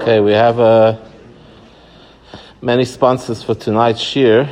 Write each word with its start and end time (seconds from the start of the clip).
Okay, 0.00 0.20
we 0.20 0.30
have 0.30 0.60
uh, 0.60 0.96
many 2.62 2.84
sponsors 2.84 3.42
for 3.42 3.56
tonight's 3.56 4.00
shiur. 4.00 4.48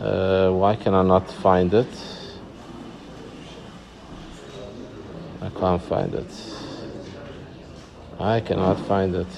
Uh, 0.00 0.50
why 0.50 0.74
can 0.74 0.92
I 0.92 1.02
not 1.02 1.30
find 1.30 1.72
it? 1.72 1.86
I 5.40 5.50
can't 5.50 5.80
find 5.82 6.12
it. 6.14 6.26
I 8.18 8.40
cannot 8.40 8.80
find 8.88 9.14
it. 9.14 9.28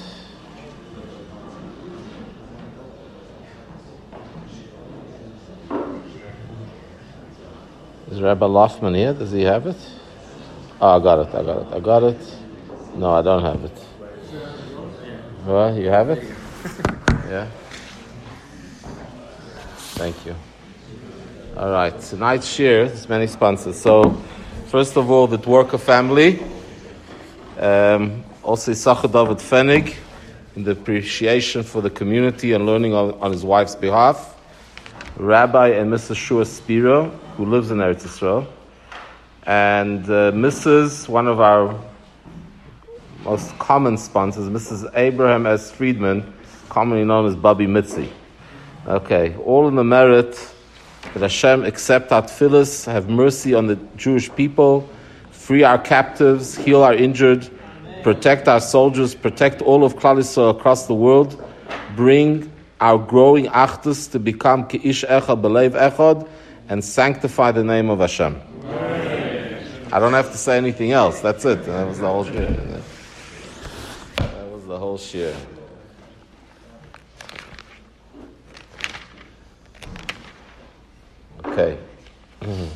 Is 8.10 8.22
Rabbi 8.22 8.46
Loftman 8.46 8.96
here? 8.96 9.12
Does 9.12 9.32
he 9.32 9.42
have 9.42 9.66
it? 9.66 9.76
Oh, 10.80 10.98
I 10.98 11.02
got 11.02 11.28
it. 11.28 11.34
I 11.34 11.42
got 11.42 11.66
it. 11.66 11.74
I 11.74 11.80
got 11.80 12.02
it. 12.02 12.43
No, 12.96 13.12
I 13.12 13.22
don't 13.22 13.42
have 13.42 13.64
it. 13.64 13.84
Well, 15.44 15.76
you 15.76 15.88
have 15.88 16.10
it? 16.10 16.22
yeah. 17.28 17.50
Thank 19.96 20.24
you. 20.24 20.36
All 21.56 21.70
right, 21.70 22.00
tonight's 22.00 22.46
shiur, 22.46 22.86
there's 22.86 23.08
many 23.08 23.26
sponsors. 23.26 23.80
So, 23.80 24.10
first 24.66 24.96
of 24.96 25.10
all, 25.10 25.26
the 25.26 25.38
Dworka 25.38 25.78
family, 25.78 26.40
um, 27.58 28.22
also 28.44 28.70
Isachar 28.70 29.12
David 29.12 29.38
Fenig, 29.38 29.96
in 30.54 30.62
the 30.62 30.70
appreciation 30.70 31.64
for 31.64 31.82
the 31.82 31.90
community 31.90 32.52
and 32.52 32.64
learning 32.64 32.94
on, 32.94 33.14
on 33.14 33.32
his 33.32 33.44
wife's 33.44 33.74
behalf. 33.74 34.36
Rabbi 35.16 35.68
and 35.70 35.92
Mrs. 35.92 36.16
Shua 36.16 36.44
Spiro, 36.44 37.08
who 37.36 37.44
lives 37.44 37.72
in 37.72 37.78
Eretz 37.78 38.04
Israel. 38.04 38.46
And 39.46 40.04
uh, 40.04 40.30
Mrs., 40.32 41.08
one 41.08 41.26
of 41.26 41.40
our 41.40 41.76
most 43.24 43.58
common 43.58 43.96
sponsors, 43.96 44.48
Mrs. 44.48 44.90
Abraham 44.94 45.46
S. 45.46 45.70
Friedman, 45.70 46.32
commonly 46.68 47.04
known 47.04 47.26
as 47.26 47.34
Bubby 47.34 47.66
Mitzi. 47.66 48.12
Okay, 48.86 49.34
all 49.44 49.66
in 49.66 49.76
the 49.76 49.84
merit 49.84 50.38
that 51.14 51.22
Hashem 51.22 51.64
accept 51.64 52.12
our 52.12 52.22
tefillahs, 52.22 52.84
have 52.84 53.08
mercy 53.08 53.54
on 53.54 53.66
the 53.66 53.76
Jewish 53.96 54.34
people, 54.34 54.88
free 55.30 55.62
our 55.62 55.78
captives, 55.78 56.56
heal 56.56 56.82
our 56.82 56.94
injured, 56.94 57.48
protect 58.02 58.46
our 58.46 58.60
soldiers, 58.60 59.14
protect 59.14 59.62
all 59.62 59.84
of 59.84 59.96
Klal 59.96 60.18
Yisrael 60.18 60.50
across 60.50 60.86
the 60.86 60.94
world, 60.94 61.42
bring 61.96 62.52
our 62.80 62.98
growing 62.98 63.46
achdus 63.46 64.10
to 64.10 64.18
become 64.18 64.64
Ki'ish 64.68 65.08
Echad, 65.08 65.40
Belev 65.40 65.70
Echad, 65.70 66.28
and 66.68 66.84
sanctify 66.84 67.52
the 67.52 67.64
name 67.64 67.88
of 67.88 68.00
Hashem. 68.00 68.38
I 69.92 70.00
don't 70.00 70.12
have 70.12 70.30
to 70.32 70.38
say 70.38 70.58
anything 70.58 70.92
else. 70.92 71.20
That's 71.20 71.44
it. 71.44 71.64
That 71.64 71.86
was 71.86 72.00
the 72.00 72.06
whole 72.06 72.24
whole 74.84 74.98
shiur. 74.98 75.34
Okay. 81.46 81.78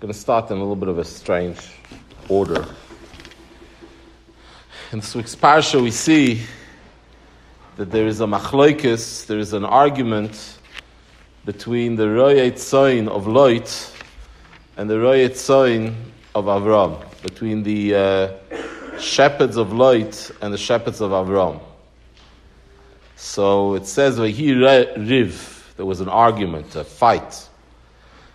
going 0.00 0.12
to 0.12 0.14
start 0.14 0.50
in 0.50 0.56
a 0.56 0.60
little 0.60 0.74
bit 0.74 0.88
of 0.88 0.98
a 0.98 1.04
strange 1.04 1.60
order. 2.28 2.66
In 4.90 4.98
this 4.98 5.14
week's 5.14 5.36
parsha, 5.36 5.80
we 5.80 5.92
see 5.92 6.42
that 7.76 7.92
there 7.92 8.08
is 8.08 8.20
a 8.20 8.26
machloikis, 8.26 9.26
there 9.26 9.38
is 9.38 9.52
an 9.52 9.64
argument 9.64 10.58
between 11.44 11.96
the 11.96 12.04
Royet 12.04 12.54
Tzoin 12.54 13.08
of 13.08 13.26
Lot 13.26 13.92
and 14.76 14.88
the 14.88 14.94
Royet 14.94 15.32
Tzoin 15.32 15.94
of 16.34 16.46
Avram, 16.46 17.04
between 17.22 17.62
the 17.62 17.94
uh, 17.94 18.98
shepherds 18.98 19.56
of 19.56 19.72
Lot 19.72 20.30
and 20.40 20.52
the 20.52 20.58
shepherds 20.58 21.00
of 21.00 21.10
Avram. 21.10 21.60
So 23.16 23.74
it 23.74 23.86
says, 23.86 24.16
he 24.16 24.54
Riv, 24.54 25.74
there 25.76 25.86
was 25.86 26.00
an 26.00 26.08
argument, 26.08 26.74
a 26.76 26.84
fight. 26.84 27.48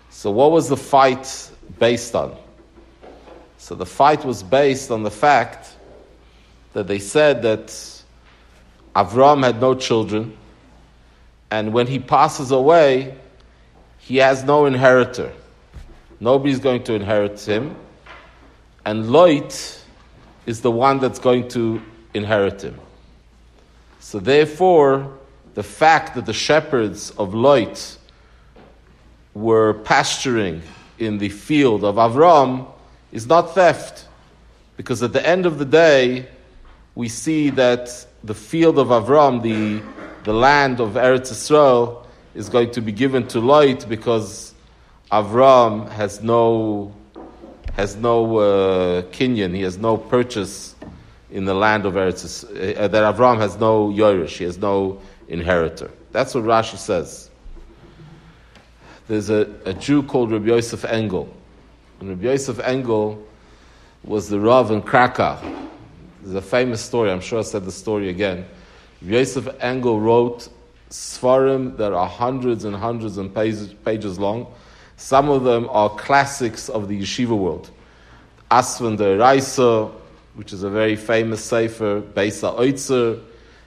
So 0.09 0.31
what 0.31 0.51
was 0.51 0.69
the 0.69 0.77
fight 0.77 1.51
based 1.79 2.15
on? 2.15 2.35
So 3.57 3.75
the 3.75 3.85
fight 3.85 4.23
was 4.23 4.43
based 4.43 4.91
on 4.91 5.03
the 5.03 5.11
fact 5.11 5.75
that 6.73 6.87
they 6.87 6.99
said 6.99 7.41
that 7.41 7.67
Avram 8.95 9.43
had 9.43 9.59
no 9.59 9.75
children, 9.75 10.37
and 11.51 11.73
when 11.73 11.87
he 11.87 11.99
passes 11.99 12.51
away, 12.51 13.15
he 13.97 14.17
has 14.17 14.43
no 14.43 14.65
inheritor. 14.65 15.31
Nobody's 16.19 16.59
going 16.59 16.83
to 16.83 16.93
inherit 16.93 17.39
him. 17.41 17.75
And 18.85 19.11
Lot 19.11 19.83
is 20.45 20.61
the 20.61 20.71
one 20.71 20.99
that's 20.99 21.19
going 21.19 21.47
to 21.49 21.81
inherit 22.13 22.61
him. 22.61 22.79
So 23.99 24.19
therefore, 24.19 25.17
the 25.55 25.63
fact 25.63 26.15
that 26.15 26.25
the 26.25 26.33
shepherds 26.33 27.11
of 27.11 27.33
Lot 27.33 27.97
were 29.33 29.73
pasturing 29.73 30.61
in 30.97 31.17
the 31.17 31.29
field 31.29 31.83
of 31.83 31.95
Avram 31.95 32.67
is 33.11 33.27
not 33.27 33.55
theft. 33.55 34.07
Because 34.77 35.03
at 35.03 35.13
the 35.13 35.25
end 35.25 35.45
of 35.45 35.57
the 35.59 35.65
day, 35.65 36.27
we 36.95 37.09
see 37.09 37.49
that 37.51 38.05
the 38.23 38.33
field 38.33 38.79
of 38.79 38.87
Avram, 38.87 39.41
the 39.41 39.83
the 40.23 40.33
land 40.33 40.79
of 40.79 40.91
Eretz 40.93 41.31
Yisrael 41.31 42.05
is 42.35 42.49
going 42.49 42.71
to 42.71 42.81
be 42.81 42.91
given 42.91 43.27
to 43.27 43.39
Lot 43.39 43.87
because 43.87 44.53
Avram 45.11 45.89
has 45.89 46.21
no 46.21 46.93
has 47.73 47.95
no 47.95 48.37
uh, 48.37 49.01
kinyan, 49.03 49.55
he 49.55 49.61
has 49.61 49.77
no 49.77 49.95
purchase 49.95 50.75
in 51.31 51.45
the 51.45 51.53
land 51.53 51.85
of 51.85 51.93
Eretz 51.93 52.43
uh, 52.43 52.87
that 52.87 53.15
Avram 53.15 53.37
has 53.37 53.57
no 53.57 53.89
Yorish, 53.89 54.37
he 54.37 54.43
has 54.43 54.57
no 54.57 54.99
inheritor. 55.29 55.89
That's 56.11 56.35
what 56.35 56.43
Rashi 56.43 56.77
says. 56.77 57.29
There's 59.07 59.29
a, 59.29 59.49
a 59.65 59.73
Jew 59.73 60.03
called 60.03 60.31
Rabbi 60.31 60.47
Yosef 60.47 60.83
Engel. 60.85 61.33
And 61.99 62.09
Rabbi 62.09 62.23
Yosef 62.25 62.59
Engel 62.59 63.25
was 64.03 64.29
the 64.29 64.39
Rav 64.39 64.71
in 64.71 64.81
Krakow. 64.81 65.39
There's 66.21 66.35
a 66.35 66.41
famous 66.41 66.81
story, 66.81 67.11
I'm 67.11 67.21
sure 67.21 67.39
I 67.39 67.43
said 67.43 67.65
the 67.65 67.71
story 67.71 68.09
again 68.09 68.45
Yosef 69.01 69.47
Engel 69.61 69.99
wrote 69.99 70.49
Svarim 70.89 71.77
that 71.77 71.93
are 71.93 72.07
hundreds 72.07 72.65
and 72.65 72.75
hundreds 72.75 73.17
and 73.17 73.33
pages, 73.33 74.19
long. 74.19 74.47
Some 74.97 75.29
of 75.29 75.43
them 75.43 75.67
are 75.69 75.89
classics 75.89 76.67
of 76.67 76.87
the 76.87 76.99
yeshiva 76.99 77.37
world. 77.37 77.69
Asvan 78.51 78.97
D'Oraisa, 78.97 79.91
which 80.33 80.51
is 80.51 80.63
a 80.63 80.69
very 80.69 80.95
famous 80.95 81.43
sefer, 81.43 82.01
Beisa 82.01 82.57
Oitzer, 82.59 83.21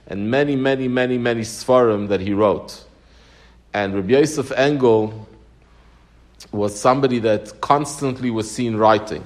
and 0.07 0.29
many, 0.29 0.55
many, 0.55 0.87
many, 0.87 1.17
many 1.17 1.41
Svarim 1.41 2.09
that 2.09 2.19
he 2.19 2.33
wrote. 2.33 2.83
And 3.73 3.95
Rabbi 3.95 4.13
Yosef 4.13 4.51
Engel 4.51 5.27
was 6.51 6.79
somebody 6.79 7.19
that 7.19 7.61
constantly 7.61 8.29
was 8.29 8.51
seen 8.51 8.75
writing. 8.75 9.23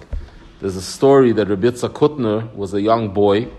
There's 0.61 0.75
a 0.75 0.81
story 0.81 1.33
that 1.33 1.49
Rabbi 1.49 1.67
Yitzhak 1.67 1.93
Hutner 1.93 2.53
was 2.53 2.73
a 2.73 2.81
young 2.81 3.09
boy 3.09 3.49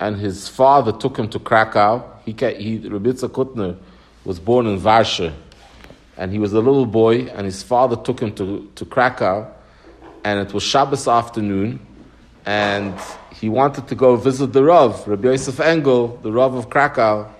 and 0.00 0.16
his 0.16 0.48
father 0.48 0.92
took 0.92 1.16
him 1.16 1.28
to 1.28 1.38
Krakow. 1.38 2.02
He, 2.24 2.32
he 2.32 2.78
Rebitza 2.80 3.28
Hutner 3.28 3.76
was 4.24 4.40
born 4.40 4.66
in 4.66 4.80
Varsha, 4.80 5.32
and 6.16 6.32
he 6.32 6.38
was 6.38 6.52
a 6.54 6.60
little 6.60 6.86
boy, 6.86 7.26
and 7.26 7.44
his 7.44 7.62
father 7.62 7.96
took 7.96 8.20
him 8.20 8.32
to, 8.34 8.68
to 8.74 8.84
Krakow, 8.86 9.46
and 10.24 10.40
it 10.40 10.52
was 10.54 10.62
Shabbos 10.62 11.06
afternoon, 11.06 11.78
and 12.46 12.98
he 13.38 13.48
wanted 13.50 13.86
to 13.88 13.94
go 13.94 14.16
visit 14.16 14.52
the 14.52 14.64
Rav, 14.64 15.06
Rabbi 15.06 15.28
Yosef 15.28 15.60
Engel, 15.60 16.18
the 16.22 16.32
Rav 16.32 16.54
of 16.54 16.70
Krakow. 16.70 17.30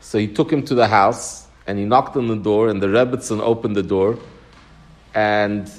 So 0.00 0.18
he 0.18 0.28
took 0.28 0.52
him 0.52 0.62
to 0.64 0.74
the 0.74 0.86
house, 0.86 1.48
and 1.66 1.78
he 1.78 1.84
knocked 1.84 2.16
on 2.16 2.28
the 2.28 2.36
door, 2.36 2.68
and 2.68 2.80
the 2.80 2.86
Rebbitzin 2.86 3.40
opened 3.40 3.74
the 3.74 3.82
door, 3.82 4.18
and 5.14 5.70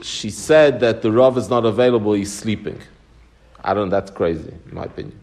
she 0.00 0.30
said 0.30 0.80
that 0.80 1.02
the 1.02 1.12
Rav 1.12 1.36
is 1.36 1.50
not 1.50 1.66
available, 1.66 2.14
he's 2.14 2.32
sleeping. 2.32 2.80
I 3.64 3.72
don't 3.72 3.88
know, 3.88 3.96
that's 3.96 4.10
crazy, 4.10 4.52
in 4.68 4.74
my 4.74 4.84
opinion. 4.84 5.18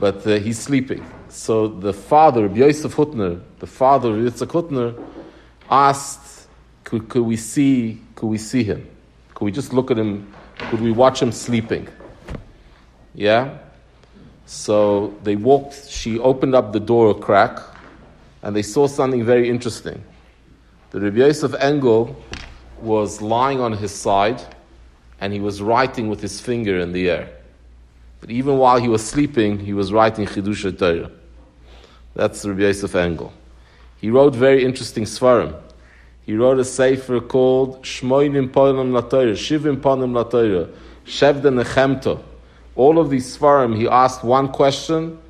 But 0.00 0.26
uh, 0.26 0.40
he's 0.40 0.58
sleeping. 0.58 1.06
So 1.28 1.68
the 1.68 1.92
father, 1.92 2.46
Yosef 2.48 2.96
Hutner, 2.96 3.40
the 3.60 3.66
father 3.68 4.10
of 4.10 4.16
Yitzhak 4.16 4.48
Hutner, 4.48 5.00
asked, 5.70 6.48
could, 6.82 7.08
could 7.08 7.22
we 7.22 7.36
see, 7.36 8.02
could 8.16 8.26
we 8.26 8.38
see 8.38 8.64
him? 8.64 8.88
Could 9.34 9.44
we 9.44 9.52
just 9.52 9.72
look 9.72 9.92
at 9.92 9.98
him? 9.98 10.34
Could 10.58 10.80
we 10.80 10.90
watch 10.90 11.22
him 11.22 11.30
sleeping? 11.30 11.86
Yeah? 13.14 13.58
So 14.46 15.14
they 15.22 15.36
walked, 15.36 15.88
she 15.88 16.18
opened 16.18 16.56
up 16.56 16.72
the 16.72 16.80
door 16.80 17.10
a 17.10 17.14
crack, 17.14 17.60
and 18.42 18.56
they 18.56 18.62
saw 18.62 18.88
something 18.88 19.24
very 19.24 19.48
interesting. 19.48 20.02
The 20.90 21.00
Rabbi 21.00 21.18
Yosef 21.18 21.54
Engel 21.54 22.16
was 22.80 23.22
lying 23.22 23.60
on 23.60 23.72
his 23.72 23.94
side 23.94 24.42
and 25.22 25.32
he 25.32 25.38
was 25.38 25.62
writing 25.62 26.08
with 26.08 26.20
his 26.20 26.40
finger 26.40 26.80
in 26.80 26.90
the 26.90 27.08
air. 27.08 27.28
But 28.20 28.32
even 28.32 28.58
while 28.58 28.80
he 28.80 28.88
was 28.88 29.06
sleeping, 29.06 29.56
he 29.56 29.72
was 29.72 29.92
writing 29.92 30.26
Chidush 30.26 30.76
Torah. 30.76 31.12
That's 32.16 32.44
Rabbi 32.44 32.62
Yosef 32.62 32.96
Engel. 32.96 33.32
He 34.00 34.10
wrote 34.10 34.34
very 34.34 34.64
interesting 34.64 35.04
svarim. 35.04 35.54
He 36.26 36.34
wrote 36.34 36.58
a 36.58 36.64
sefer 36.64 37.20
called 37.20 37.84
Shmoinim 37.84 38.50
Ponim 38.50 38.90
Latoira, 38.90 39.34
Shivim 39.34 39.76
Ponim 39.76 40.10
Latoira, 40.10 40.68
Shevda 41.06 41.62
Nechemto. 41.62 42.20
All 42.74 42.98
of 42.98 43.08
these 43.08 43.36
svarim, 43.36 43.76
he 43.76 43.86
asked 43.86 44.24
one 44.24 44.48
question 44.48 45.20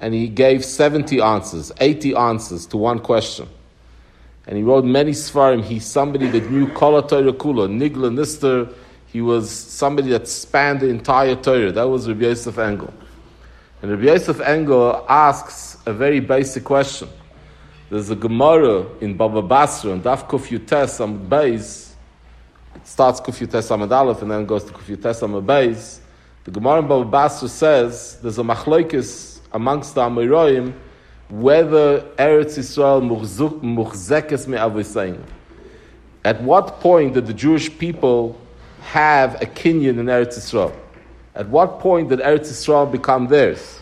and 0.00 0.14
he 0.14 0.26
gave 0.26 0.64
70 0.64 1.20
answers, 1.20 1.70
80 1.80 2.16
answers 2.16 2.66
to 2.66 2.76
one 2.76 2.98
question. 2.98 3.48
And 4.48 4.56
he 4.56 4.64
wrote 4.64 4.84
many 4.84 5.12
svarim. 5.12 5.62
He's 5.62 5.86
somebody 5.86 6.26
that 6.26 6.50
knew 6.50 6.66
Kol 6.72 7.00
Torah 7.04 7.32
Kula, 7.32 7.68
Nigla 7.68 8.12
Nister. 8.12 8.74
He 9.08 9.20
was 9.22 9.50
somebody 9.50 10.10
that 10.10 10.28
spanned 10.28 10.80
the 10.80 10.88
entire 10.88 11.34
Torah. 11.34 11.72
That 11.72 11.88
was 11.88 12.06
Rabbi 12.08 12.26
Yosef 12.26 12.58
Engel. 12.58 12.92
And 13.80 13.90
Rabbi 13.90 14.04
Yosef 14.04 14.40
Engel 14.40 15.04
asks 15.08 15.78
a 15.86 15.92
very 15.92 16.20
basic 16.20 16.64
question. 16.64 17.08
There's 17.90 18.10
a 18.10 18.16
Gemara 18.16 18.86
in 19.00 19.16
Baba 19.16 19.40
Basra 19.40 19.92
and 19.92 20.02
Daf 20.02 20.28
Kuf 20.28 20.48
Yutes 20.48 21.00
Amud 21.00 21.26
Beis. 21.26 21.92
It 22.76 22.86
starts 22.86 23.18
Kuf 23.18 23.40
Yutes 23.44 23.74
Amud 23.74 23.90
Aleph 23.90 24.20
and 24.20 24.30
then 24.30 24.44
goes 24.44 24.64
to 24.64 24.72
Kuf 24.72 24.94
Yutes 24.94 25.22
Amud 25.22 25.46
Beis. 25.46 26.00
The 26.44 26.50
Gemara 26.50 26.80
in 26.80 26.88
Baba 26.88 27.06
Basra 27.06 27.48
says 27.48 28.18
there's 28.20 28.38
a 28.38 28.42
machlokes 28.42 29.40
amongst 29.52 29.94
the 29.94 30.02
Amoraim 30.02 30.74
whether 31.30 32.00
Eretz 32.16 32.58
Yisrael 32.58 33.02
muchzekes 33.02 34.46
me'avisayin. 34.46 35.22
At 36.24 36.42
what 36.42 36.80
point 36.80 37.14
did 37.14 37.26
the 37.26 37.34
Jewish 37.34 37.76
people 37.78 38.38
have 38.88 39.34
a 39.42 39.46
kinyan 39.46 39.98
in 39.98 40.06
Eretz 40.06 40.38
Yisrael? 40.38 40.74
At 41.34 41.46
what 41.48 41.78
point 41.78 42.08
did 42.08 42.20
Eretz 42.20 42.48
Yisrael 42.48 42.90
become 42.90 43.26
theirs? 43.26 43.80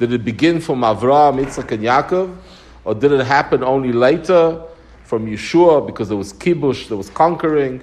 Did 0.00 0.12
it 0.12 0.24
begin 0.24 0.60
from 0.60 0.80
Avraham, 0.80 1.40
Yitzchak, 1.40 1.70
and 1.70 1.84
Yaakov? 1.84 2.36
Or 2.84 2.94
did 2.94 3.12
it 3.12 3.24
happen 3.24 3.62
only 3.62 3.92
later 3.92 4.60
from 5.04 5.26
Yeshua 5.26 5.86
because 5.86 6.08
there 6.08 6.16
was 6.16 6.32
kibush, 6.32 6.88
there 6.88 6.96
was 6.96 7.10
conquering? 7.10 7.80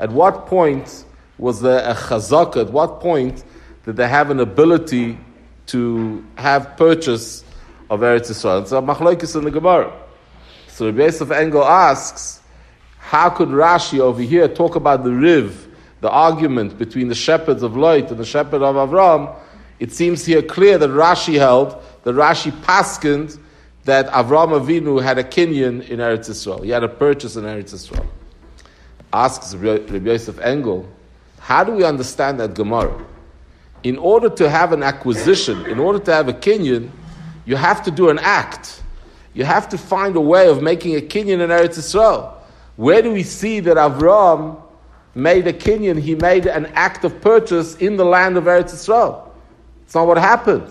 At 0.00 0.10
what 0.10 0.46
point 0.46 1.04
was 1.38 1.60
there 1.60 1.88
a 1.88 1.94
chazaka? 1.94 2.62
At 2.66 2.72
what 2.72 2.98
point 3.00 3.44
did 3.84 3.96
they 3.96 4.08
have 4.08 4.30
an 4.30 4.40
ability 4.40 5.18
to 5.66 6.24
have 6.36 6.76
purchase 6.76 7.44
of 7.90 8.00
Eretz 8.00 8.30
Yisrael. 8.30 8.62
It's 8.62 8.72
a 8.72 8.76
machlokes 8.76 9.36
in 9.36 9.44
the 9.44 9.52
Gemara. 9.52 9.92
So 10.66 10.86
Rabbi 10.86 11.04
Yosef 11.04 11.30
Engel 11.30 11.64
asks, 11.64 12.40
how 12.98 13.30
could 13.30 13.48
Rashi 13.48 14.00
over 14.00 14.20
here 14.20 14.48
talk 14.48 14.74
about 14.74 15.04
the 15.04 15.12
Riv, 15.12 15.67
the 16.00 16.10
argument 16.10 16.78
between 16.78 17.08
the 17.08 17.14
shepherds 17.14 17.62
of 17.62 17.76
Lot 17.76 18.10
and 18.10 18.18
the 18.18 18.24
shepherd 18.24 18.62
of 18.62 18.76
Avram? 18.76 19.34
It 19.80 19.92
seems 19.92 20.24
here 20.24 20.42
clear 20.42 20.78
that 20.78 20.90
Rashi 20.90 21.38
held, 21.38 21.80
that 22.04 22.14
Rashi 22.14 22.50
paskened, 22.62 23.38
that 23.84 24.08
Avram 24.08 24.50
Avinu 24.60 25.02
had 25.02 25.18
a 25.18 25.24
kinyan 25.24 25.88
in 25.88 25.98
Eretz 25.98 26.28
Yisrael. 26.28 26.64
He 26.64 26.70
had 26.70 26.84
a 26.84 26.88
purchase 26.88 27.36
in 27.36 27.44
Eretz 27.44 27.72
Yisrael. 27.72 28.06
Asks 29.12 29.54
Rabbi 29.54 29.96
Yosef 29.96 30.38
Engel, 30.40 30.86
how 31.38 31.64
do 31.64 31.72
we 31.72 31.84
understand 31.84 32.38
that 32.40 32.54
Gemara? 32.54 33.02
In 33.84 33.96
order 33.96 34.28
to 34.28 34.50
have 34.50 34.72
an 34.72 34.82
acquisition, 34.82 35.64
in 35.66 35.78
order 35.78 35.98
to 36.00 36.12
have 36.12 36.28
a 36.28 36.32
kinyan, 36.32 36.90
you 37.46 37.56
have 37.56 37.82
to 37.84 37.90
do 37.90 38.10
an 38.10 38.18
act. 38.18 38.82
You 39.32 39.44
have 39.44 39.68
to 39.70 39.78
find 39.78 40.16
a 40.16 40.20
way 40.20 40.48
of 40.48 40.62
making 40.62 40.96
a 40.96 41.00
kinyan 41.00 41.40
in 41.40 41.48
Eretz 41.48 41.78
Yisrael. 41.78 42.34
Where 42.76 43.00
do 43.00 43.12
we 43.12 43.22
see 43.22 43.60
that 43.60 43.76
Avram 43.76 44.60
made 45.18 45.46
a 45.46 45.52
kinyan? 45.52 46.00
He 46.00 46.14
made 46.14 46.46
an 46.46 46.66
act 46.74 47.04
of 47.04 47.20
purchase 47.20 47.76
in 47.76 47.96
the 47.96 48.04
land 48.04 48.36
of 48.36 48.44
Eretz 48.44 48.72
Yisrael. 48.72 49.28
It's 49.82 49.94
not 49.94 50.06
what 50.06 50.16
happened. 50.18 50.68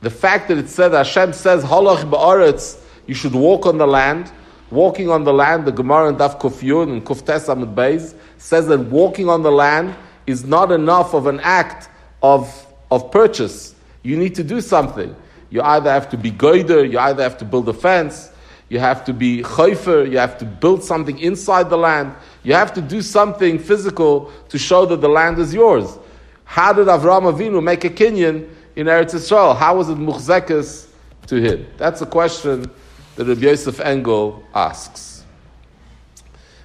The 0.00 0.10
fact 0.10 0.48
that 0.48 0.58
it 0.58 0.68
said 0.68 0.92
Hashem 0.92 1.32
says 1.32 1.64
Halach 1.64 2.08
ba'aretz, 2.08 2.80
you 3.06 3.14
should 3.14 3.34
walk 3.34 3.66
on 3.66 3.78
the 3.78 3.86
land. 3.86 4.30
Walking 4.70 5.08
on 5.08 5.24
the 5.24 5.32
land, 5.32 5.64
the 5.64 5.72
Gemara 5.72 6.10
and 6.10 6.18
Daf 6.18 6.38
Kufyun 6.38 6.92
and 6.92 7.04
Kuftes 7.04 7.48
Amud 7.48 7.74
Beis 7.74 8.14
says 8.36 8.66
that 8.66 8.78
walking 8.78 9.28
on 9.28 9.42
the 9.42 9.50
land 9.50 9.96
is 10.26 10.44
not 10.44 10.70
enough 10.70 11.14
of 11.14 11.26
an 11.26 11.40
act 11.40 11.88
of, 12.22 12.66
of 12.90 13.10
purchase. 13.10 13.74
You 14.02 14.16
need 14.18 14.34
to 14.34 14.44
do 14.44 14.60
something. 14.60 15.16
You 15.48 15.62
either 15.62 15.90
have 15.90 16.10
to 16.10 16.18
be 16.18 16.30
goider, 16.30 16.88
you 16.90 16.98
either 16.98 17.22
have 17.22 17.38
to 17.38 17.46
build 17.46 17.68
a 17.70 17.72
fence, 17.72 18.30
you 18.68 18.78
have 18.78 19.04
to 19.06 19.12
be 19.12 19.42
chayfer, 19.42 20.10
you 20.10 20.18
have 20.18 20.38
to 20.38 20.44
build 20.44 20.82
something 20.84 21.18
inside 21.18 21.70
the 21.70 21.78
land, 21.78 22.14
you 22.42 22.54
have 22.54 22.72
to 22.74 22.80
do 22.80 23.00
something 23.02 23.58
physical 23.58 24.30
to 24.48 24.58
show 24.58 24.84
that 24.86 25.00
the 25.00 25.08
land 25.08 25.38
is 25.38 25.54
yours. 25.54 25.98
How 26.44 26.72
did 26.72 26.86
Avram 26.86 27.32
Avinu 27.32 27.62
make 27.62 27.84
a 27.84 27.90
kinyan 27.90 28.48
in 28.76 28.86
Eretz 28.86 29.14
Yisrael? 29.14 29.56
How 29.56 29.76
was 29.76 29.88
it 29.88 29.98
muchzekes 29.98 30.88
to 31.26 31.36
him? 31.36 31.66
That's 31.76 32.00
a 32.00 32.06
question 32.06 32.70
that 33.16 33.26
Rabbi 33.26 33.40
Yosef 33.40 33.80
Engel 33.80 34.42
asks. 34.54 35.24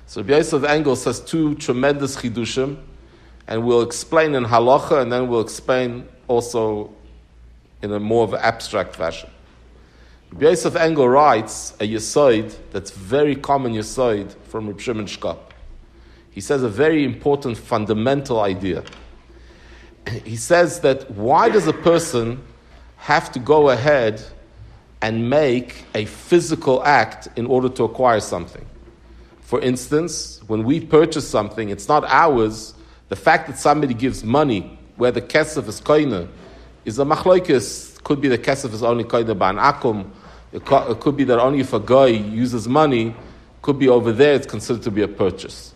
So 0.07 0.21
Rabbi 0.21 0.37
Yosef 0.37 0.63
Engel 0.63 0.95
says 0.95 1.19
two 1.19 1.55
tremendous 1.55 2.15
chidushim, 2.15 2.77
and 3.47 3.65
we'll 3.65 3.81
explain 3.81 4.35
in 4.35 4.45
halacha, 4.45 5.01
and 5.01 5.11
then 5.11 5.27
we'll 5.27 5.41
explain 5.41 6.07
also 6.27 6.93
in 7.81 7.91
a 7.91 7.99
more 7.99 8.23
of 8.23 8.33
abstract 8.33 8.95
fashion. 8.95 9.29
Yosef 10.39 10.75
Engel 10.75 11.07
writes 11.07 11.73
a 11.79 11.87
yisoid 11.87 12.55
that's 12.71 12.91
very 12.91 13.35
common 13.35 13.73
yisoid 13.73 14.33
from 14.45 14.67
Reb 14.67 14.79
Shimon 14.79 15.05
Shkop. 15.05 15.37
He 16.31 16.41
says 16.41 16.63
a 16.63 16.69
very 16.69 17.03
important 17.03 17.57
fundamental 17.57 18.41
idea. 18.41 18.83
He 20.25 20.35
says 20.35 20.79
that 20.79 21.09
why 21.11 21.49
does 21.49 21.67
a 21.67 21.73
person 21.73 22.41
have 22.97 23.31
to 23.33 23.39
go 23.39 23.69
ahead 23.69 24.23
and 25.01 25.29
make 25.29 25.85
a 25.93 26.05
physical 26.05 26.83
act 26.83 27.27
in 27.35 27.45
order 27.45 27.69
to 27.69 27.83
acquire 27.83 28.19
something? 28.19 28.65
For 29.41 29.61
instance, 29.61 30.41
when 30.47 30.63
we 30.63 30.79
purchase 30.79 31.27
something, 31.27 31.69
it's 31.69 31.87
not 31.87 32.03
ours. 32.05 32.73
The 33.09 33.15
fact 33.15 33.47
that 33.47 33.59
somebody 33.59 33.93
gives 33.93 34.23
money, 34.23 34.79
where 34.95 35.11
the 35.11 35.21
kesef 35.21 35.67
is 35.67 35.79
koine, 35.79 36.27
is 36.85 36.97
a 36.97 37.03
machloikis. 37.05 38.01
Could 38.03 38.19
be 38.19 38.27
the 38.29 38.37
kesef 38.37 38.73
is 38.73 38.81
only 38.81 39.03
koine 39.03 39.37
by 39.37 39.51
an 39.51 39.57
akum. 39.57 40.09
It 40.53 40.65
could 40.65 41.17
be 41.17 41.23
that 41.23 41.39
only 41.39 41.61
if 41.61 41.73
a 41.73 41.79
guy 41.79 42.07
uses 42.07 42.67
money, 42.67 43.15
could 43.63 43.79
be 43.79 43.89
over 43.89 44.11
there, 44.11 44.35
it's 44.35 44.45
considered 44.45 44.83
to 44.83 44.91
be 44.91 45.01
a 45.01 45.07
purchase. 45.07 45.73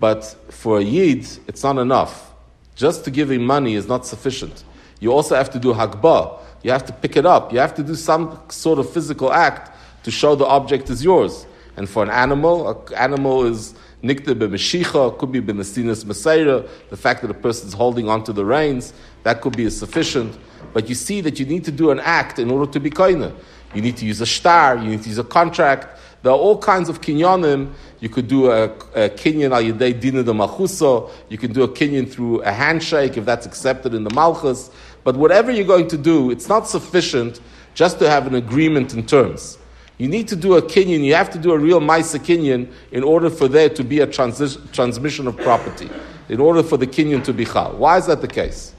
But 0.00 0.24
for 0.50 0.78
a 0.78 0.82
yid, 0.82 1.26
it's 1.46 1.62
not 1.62 1.78
enough. 1.78 2.32
Just 2.74 3.04
to 3.04 3.10
give 3.10 3.30
him 3.30 3.44
money 3.44 3.74
is 3.74 3.86
not 3.86 4.04
sufficient. 4.04 4.64
You 4.98 5.12
also 5.12 5.36
have 5.36 5.50
to 5.50 5.58
do 5.60 5.72
hagbah. 5.72 6.40
You 6.62 6.72
have 6.72 6.84
to 6.86 6.92
pick 6.92 7.16
it 7.16 7.26
up. 7.26 7.52
You 7.52 7.60
have 7.60 7.74
to 7.74 7.82
do 7.82 7.94
some 7.94 8.40
sort 8.48 8.78
of 8.78 8.90
physical 8.90 9.32
act 9.32 9.70
to 10.04 10.10
show 10.10 10.34
the 10.34 10.46
object 10.46 10.90
is 10.90 11.04
yours. 11.04 11.46
And 11.76 11.88
for 11.88 12.02
an 12.02 12.10
animal, 12.10 12.68
an 12.68 12.94
animal 12.94 13.44
is 13.44 13.74
nikta 14.02 14.34
b'meshicha, 14.34 15.16
could 15.18 15.30
be 15.30 15.40
b'nesinas 15.40 16.04
meseira, 16.04 16.68
the 16.90 16.96
fact 16.96 17.22
that 17.22 17.30
a 17.30 17.34
person 17.34 17.68
is 17.68 17.74
holding 17.74 18.08
onto 18.08 18.32
the 18.32 18.44
reins, 18.44 18.92
that 19.22 19.40
could 19.40 19.56
be 19.56 19.70
sufficient. 19.70 20.36
But 20.72 20.88
you 20.88 20.94
see 20.94 21.20
that 21.20 21.38
you 21.38 21.46
need 21.46 21.64
to 21.64 21.72
do 21.72 21.90
an 21.90 22.00
act 22.00 22.38
in 22.38 22.50
order 22.50 22.70
to 22.72 22.80
be 22.80 22.90
koine. 22.90 23.32
You 23.74 23.82
need 23.82 23.96
to 23.98 24.06
use 24.06 24.20
a 24.20 24.26
star, 24.26 24.76
you 24.76 24.90
need 24.90 25.02
to 25.02 25.08
use 25.08 25.18
a 25.18 25.24
contract. 25.24 25.98
There 26.22 26.30
are 26.30 26.38
all 26.38 26.58
kinds 26.58 26.88
of 26.88 27.00
kinyanim. 27.00 27.72
You 28.00 28.08
could 28.08 28.28
do 28.28 28.50
a, 28.50 28.64
a 28.94 29.08
kinyan 29.08 29.52
al 29.52 29.62
yedei 29.62 29.98
dina 29.98 30.22
de 30.22 30.32
malchuso. 30.32 31.10
You 31.28 31.38
can 31.38 31.52
do 31.52 31.62
a 31.62 31.68
kinyan 31.68 32.10
through 32.10 32.42
a 32.42 32.52
handshake 32.52 33.16
if 33.16 33.24
that's 33.24 33.46
accepted 33.46 33.94
in 33.94 34.04
the 34.04 34.10
malchus. 34.14 34.70
But 35.04 35.16
whatever 35.16 35.50
you're 35.50 35.66
going 35.66 35.88
to 35.88 35.98
do, 35.98 36.30
it's 36.30 36.48
not 36.48 36.68
sufficient 36.68 37.40
just 37.74 37.98
to 37.98 38.08
have 38.08 38.26
an 38.26 38.34
agreement 38.34 38.94
in 38.94 39.04
terms. 39.04 39.58
You 39.98 40.08
need 40.08 40.28
to 40.28 40.36
do 40.36 40.54
a 40.54 40.62
kinyan, 40.62 41.04
you 41.04 41.14
have 41.14 41.30
to 41.30 41.38
do 41.38 41.52
a 41.52 41.58
real 41.58 41.80
Maisa 41.80 42.18
kinyan 42.18 42.72
in 42.92 43.02
order 43.02 43.30
for 43.30 43.48
there 43.48 43.68
to 43.68 43.84
be 43.84 44.00
a 44.00 44.06
transi- 44.06 44.72
transmission 44.72 45.26
of 45.26 45.36
property, 45.36 45.88
in 46.28 46.40
order 46.40 46.62
for 46.62 46.76
the 46.76 46.86
kinyan 46.86 47.22
to 47.24 47.32
be 47.32 47.44
chal. 47.44 47.76
Why 47.76 47.98
is 47.98 48.06
that 48.06 48.20
the 48.20 48.28
case? 48.28 48.74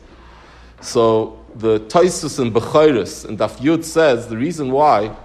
So 0.82 1.43
the 1.56 1.80
Taisus 1.82 2.40
and 2.40 2.54
Bechiris 2.54 3.26
and 3.26 3.38
Daf 3.38 3.58
Yud 3.58 3.84
says 3.84 4.28
the 4.28 4.38
reason 4.38 4.72
why 4.72 5.16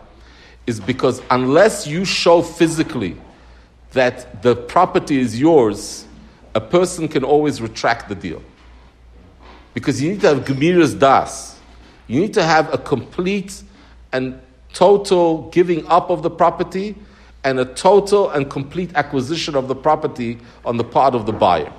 is 0.66 0.80
because 0.80 1.23
unless 1.30 1.87
you 1.87 2.04
show 2.04 2.42
physically 2.42 3.16
that 3.92 4.42
the 4.42 4.54
property 4.54 5.18
is 5.18 5.40
yours, 5.40 6.06
a 6.54 6.61
person 6.61 7.08
can 7.08 7.25
always 7.25 7.61
retract 7.62 8.08
the 8.08 8.14
deal. 8.14 8.42
Because 9.73 10.02
you 10.02 10.11
need 10.11 10.20
to 10.20 10.28
have 10.28 10.44
Gemiras 10.44 10.99
Das. 10.99 11.58
You 12.06 12.20
need 12.20 12.35
to 12.35 12.42
have 12.42 12.73
a 12.73 12.78
complete 12.78 13.62
and 14.12 14.40
total 14.73 15.49
giving 15.50 15.87
up 15.87 16.11
of 16.11 16.23
the 16.23 16.30
property 16.30 16.94
and 17.44 17.61
a 17.61 17.64
total 17.64 18.30
and 18.30 18.50
complete 18.50 18.90
acquisition 18.94 19.54
of 19.54 19.68
the 19.68 19.75
property 19.75 20.38
on 20.64 20.76
the 20.76 20.85
part 20.85 21.14
of 21.14 21.26
the 21.26 21.32
buyer. 21.32 21.73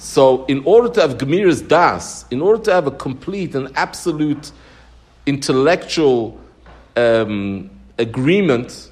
So, 0.00 0.46
in 0.46 0.62
order 0.64 0.88
to 0.88 1.00
have 1.02 1.18
Gemiras 1.18 1.60
Das, 1.68 2.24
in 2.30 2.40
order 2.40 2.62
to 2.64 2.72
have 2.72 2.86
a 2.86 2.90
complete 2.90 3.54
and 3.54 3.70
absolute 3.76 4.50
intellectual 5.26 6.40
um, 6.96 7.68
agreement, 7.98 8.90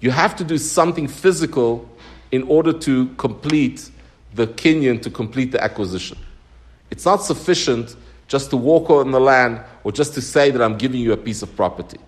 you 0.00 0.10
have 0.10 0.36
to 0.36 0.44
do 0.44 0.58
something 0.58 1.08
physical 1.08 1.88
in 2.30 2.42
order 2.42 2.74
to 2.74 3.06
complete 3.14 3.90
the 4.34 4.48
Kenyan, 4.48 5.00
to 5.00 5.08
complete 5.08 5.50
the 5.50 5.64
acquisition. 5.64 6.18
It's 6.90 7.06
not 7.06 7.24
sufficient 7.24 7.96
just 8.28 8.50
to 8.50 8.58
walk 8.58 8.90
on 8.90 9.12
the 9.12 9.20
land 9.20 9.62
or 9.82 9.92
just 9.92 10.12
to 10.12 10.20
say 10.20 10.50
that 10.50 10.60
I'm 10.60 10.76
giving 10.76 11.00
you 11.00 11.14
a 11.14 11.16
piece 11.16 11.40
of 11.40 11.56
property. 11.56 11.98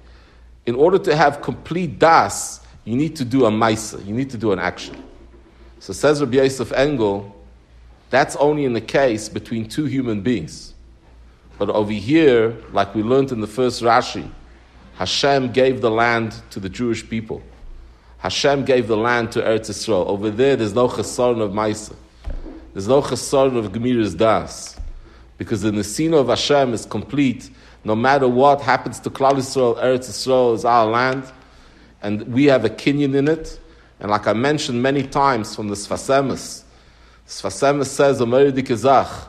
In 0.66 0.74
order 0.74 0.98
to 0.98 1.16
have 1.16 1.40
complete 1.40 1.98
das, 1.98 2.60
you 2.84 2.96
need 2.96 3.16
to 3.16 3.24
do 3.24 3.46
a 3.46 3.50
maisa, 3.50 4.04
you 4.04 4.12
need 4.12 4.28
to 4.28 4.36
do 4.36 4.52
an 4.52 4.58
action. 4.58 5.02
So 5.78 5.94
says 5.94 6.20
Rabbi 6.20 6.36
Yosef 6.36 6.70
Engel, 6.72 7.34
that's 8.12 8.36
only 8.36 8.66
in 8.66 8.74
the 8.74 8.80
case 8.82 9.30
between 9.30 9.66
two 9.66 9.86
human 9.86 10.20
beings. 10.20 10.74
But 11.58 11.70
over 11.70 11.92
here, 11.92 12.54
like 12.70 12.94
we 12.94 13.02
learned 13.02 13.32
in 13.32 13.40
the 13.40 13.46
first 13.46 13.80
Rashi, 13.82 14.30
Hashem 14.96 15.52
gave 15.52 15.80
the 15.80 15.90
land 15.90 16.36
to 16.50 16.60
the 16.60 16.68
Jewish 16.68 17.08
people. 17.08 17.42
Hashem 18.18 18.66
gave 18.66 18.86
the 18.86 18.98
land 18.98 19.32
to 19.32 19.40
Eretz 19.40 19.70
Yisrael. 19.70 20.06
Over 20.06 20.28
there, 20.28 20.56
there's 20.56 20.74
no 20.74 20.88
chesaron 20.88 21.40
of 21.40 21.52
Maisa. 21.52 21.96
There's 22.74 22.86
no 22.86 23.00
chesaron 23.00 23.56
of 23.56 23.72
Gemiris 23.72 24.14
Das. 24.14 24.78
Because 25.38 25.62
the 25.62 25.70
Nesino 25.70 26.20
of 26.20 26.28
Hashem 26.28 26.74
is 26.74 26.84
complete. 26.84 27.48
No 27.82 27.96
matter 27.96 28.28
what 28.28 28.60
happens 28.60 29.00
to 29.00 29.10
Klal 29.10 29.36
Yisrael, 29.36 29.82
Eretz 29.82 30.10
Yisrael 30.10 30.54
is 30.54 30.66
our 30.66 30.84
land. 30.84 31.24
And 32.02 32.28
we 32.28 32.44
have 32.44 32.66
a 32.66 32.70
kinyan 32.70 33.14
in 33.14 33.28
it. 33.28 33.58
And 34.00 34.10
like 34.10 34.26
I 34.26 34.34
mentioned 34.34 34.82
many 34.82 35.02
times 35.02 35.56
from 35.56 35.68
the 35.68 35.76
Sfas 35.76 36.10
Emes, 36.10 36.64
Sfas 37.32 37.62
Emes 37.62 37.86
says. 37.86 38.20
Sfas 38.20 39.24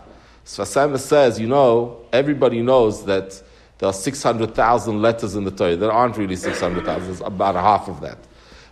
Emes 0.45 0.99
says, 0.99 1.39
you 1.39 1.47
know, 1.47 2.01
everybody 2.11 2.61
knows 2.61 3.05
that 3.05 3.41
there 3.77 3.87
are 3.87 3.93
600,000 3.93 5.01
letters 5.01 5.35
in 5.35 5.45
the 5.45 5.51
Torah. 5.51 5.77
There 5.77 5.91
aren't 5.91 6.17
really 6.17 6.35
600,000, 6.35 7.05
there's 7.05 7.21
about 7.21 7.55
half 7.55 7.87
of 7.87 8.01
that. 8.01 8.17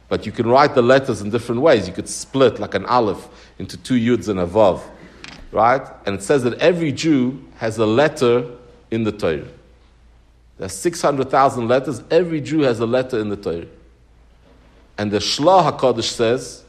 But 0.09 0.25
you 0.25 0.33
can 0.33 0.47
write 0.47 0.75
the 0.75 0.81
letters 0.81 1.21
in 1.21 1.29
different 1.29 1.61
ways. 1.61 1.87
You 1.87 1.93
could 1.93 2.09
split 2.09 2.59
like 2.59 2.75
an 2.75 2.85
aleph 2.85 3.29
into 3.57 3.77
two 3.77 3.95
yuds 3.95 4.27
and 4.27 4.37
a 4.37 4.45
vav, 4.45 4.81
right? 5.53 5.81
And 6.05 6.15
it 6.15 6.23
says 6.23 6.43
that 6.43 6.55
every 6.55 6.91
Jew 6.91 7.41
has 7.55 7.77
a 7.77 7.85
letter 7.85 8.51
in 8.91 9.05
the 9.05 9.13
Torah. 9.13 9.47
There's 10.57 10.73
600,000 10.73 11.69
letters. 11.69 12.03
Every 12.11 12.41
Jew 12.41 12.59
has 12.61 12.81
a 12.81 12.85
letter 12.85 13.17
in 13.17 13.29
the 13.29 13.37
Torah. 13.37 13.67
And 14.97 15.09
the 15.09 15.19
Shlah 15.19 15.71
HaKadosh 15.71 16.11
says 16.11 16.65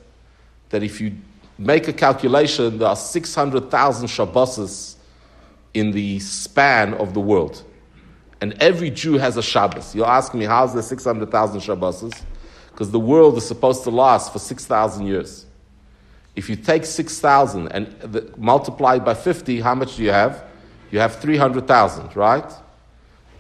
that 0.71 0.85
if 0.85 1.01
you 1.01 1.17
make 1.59 1.89
a 1.89 1.93
calculation, 1.93 2.79
there 2.79 2.89
are 2.89 2.97
600,000 2.97 4.09
Shabbos 4.09 4.97
in 5.75 5.93
the 5.93 6.19
span 6.19 6.95
of 6.95 7.15
the 7.15 7.21
world. 7.21 7.63
And 8.41 8.55
every 8.61 8.91
Jew 8.91 9.15
has 9.15 9.37
a 9.37 9.43
Shabbos. 9.43 9.95
You'll 9.95 10.07
ask 10.07 10.35
me, 10.35 10.45
how's 10.45 10.75
there 10.75 10.83
600,000 10.83 11.61
Shabbos? 11.61 12.13
because 12.73 12.91
the 12.91 12.99
world 12.99 13.37
is 13.37 13.47
supposed 13.47 13.85
to 13.85 13.91
last 13.91 14.33
for 14.33 14.39
6,000 14.39 15.07
years. 15.07 15.47
If 16.35 16.49
you 16.49 16.57
take 16.57 16.87
6,000 16.87 17.69
and 17.69 17.87
the, 18.01 18.33
multiply 18.39 18.99
by 18.99 19.15
50, 19.15 19.61
how 19.61 19.75
much 19.75 19.97
do 19.97 20.03
you 20.03 20.11
have? 20.11 20.45
You 20.91 20.99
have 20.99 21.17
300,000, 21.17 22.17
right? 22.17 22.51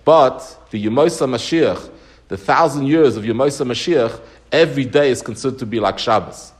But 0.05 0.69
the 0.71 0.85
Yemosa 0.85 1.27
Mashiach, 1.27 1.91
the 2.29 2.37
thousand 2.37 2.87
years 2.87 3.17
of 3.17 3.25
Yemosa 3.25 3.67
Mashiach, 3.67 4.21
every 4.51 4.85
day 4.85 5.11
is 5.11 5.23
considered 5.23 5.59
to 5.61 5.67
be 5.67 5.81
like 5.81 5.99
Shabbos. 5.99 6.53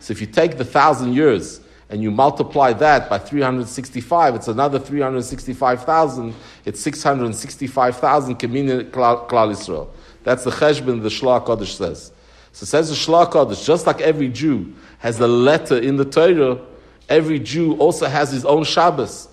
So 0.00 0.12
if 0.12 0.20
you 0.20 0.26
take 0.26 0.58
the 0.58 0.64
thousand 0.64 1.14
years 1.14 1.60
and 1.90 2.02
you 2.02 2.10
multiply 2.10 2.72
that 2.74 3.08
by 3.08 3.18
365, 3.18 4.34
it's 4.34 4.48
another 4.48 4.78
365,000. 4.78 6.34
It's 6.64 6.80
665,000 6.80 8.38
Kamina 8.38 8.90
Klal 8.90 9.26
Yisrael. 9.28 9.88
That's 10.24 10.44
the 10.44 10.50
cheshbon 10.50 11.02
the 11.02 11.08
Shlah 11.08 11.44
HaKadosh 11.44 11.76
says. 11.76 12.12
So 12.52 12.66
says 12.66 12.90
the 12.90 12.94
Shlah 12.94 13.30
HaKadosh, 13.30 13.64
just 13.64 13.86
like 13.86 14.00
every 14.00 14.28
Jew 14.28 14.74
has 14.98 15.20
a 15.20 15.28
letter 15.28 15.78
in 15.78 15.96
the 15.96 16.04
Torah, 16.04 16.60
every 17.08 17.38
Jew 17.38 17.76
also 17.76 18.06
has 18.06 18.30
his 18.30 18.44
own 18.44 18.64
Shabbos. 18.64 19.28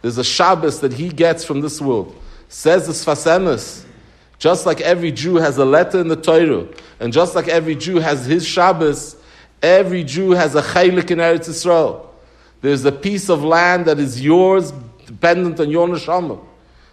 There's 0.00 0.18
a 0.18 0.24
Shabbos 0.24 0.80
that 0.80 0.92
he 0.92 1.08
gets 1.10 1.44
from 1.44 1.60
this 1.60 1.80
world. 1.80 2.16
Says 2.48 2.86
the 2.86 2.92
Sfas 2.92 3.24
Emes, 3.26 3.84
just 4.38 4.66
like 4.66 4.80
every 4.80 5.12
Jew 5.12 5.36
has 5.36 5.58
a 5.58 5.64
letter 5.64 6.00
in 6.00 6.08
the 6.08 6.16
Torah, 6.16 6.66
and 6.98 7.12
just 7.12 7.34
like 7.36 7.46
every 7.48 7.76
Jew 7.76 7.98
has 8.00 8.26
his 8.26 8.46
Shabbos, 8.46 9.16
every 9.62 10.04
Jew 10.04 10.32
has 10.32 10.54
a 10.54 10.62
chaylik 10.62 11.10
in 11.10 11.18
Eretz 11.18 11.48
Yisrael. 11.48 12.06
There's 12.60 12.84
a 12.84 12.92
piece 12.92 13.28
of 13.28 13.42
land 13.42 13.86
that 13.86 13.98
is 13.98 14.20
yours, 14.20 14.72
dependent 15.06 15.58
on 15.60 15.70
your 15.70 15.88
neshama. 15.88 16.44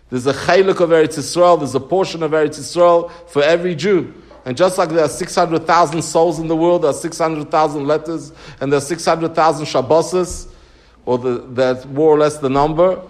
There's 0.09 0.25
a 0.25 0.33
chaylik 0.33 0.79
of 0.79 0.89
Eretz 0.89 1.17
Yisrael, 1.17 1.59
there's 1.59 1.75
a 1.75 1.79
portion 1.79 2.23
of 2.23 2.31
Eretz 2.31 2.59
Yisrael 2.59 3.11
for 3.29 3.43
every 3.43 3.75
Jew. 3.75 4.13
And 4.45 4.57
just 4.57 4.77
like 4.77 4.89
there 4.89 5.05
are 5.05 5.09
600,000 5.09 6.01
souls 6.01 6.39
in 6.39 6.47
the 6.47 6.55
world, 6.55 6.83
there 6.83 6.89
are 6.89 6.93
600,000 6.93 7.85
letters, 7.85 8.31
and 8.59 8.71
there 8.71 8.77
are 8.77 8.81
600,000 8.81 9.65
Shabboses, 9.65 10.47
or 11.05 11.17
the, 11.17 11.45
that's 11.49 11.85
more 11.85 12.15
or 12.15 12.17
less 12.17 12.37
the 12.37 12.49
number. 12.49 13.01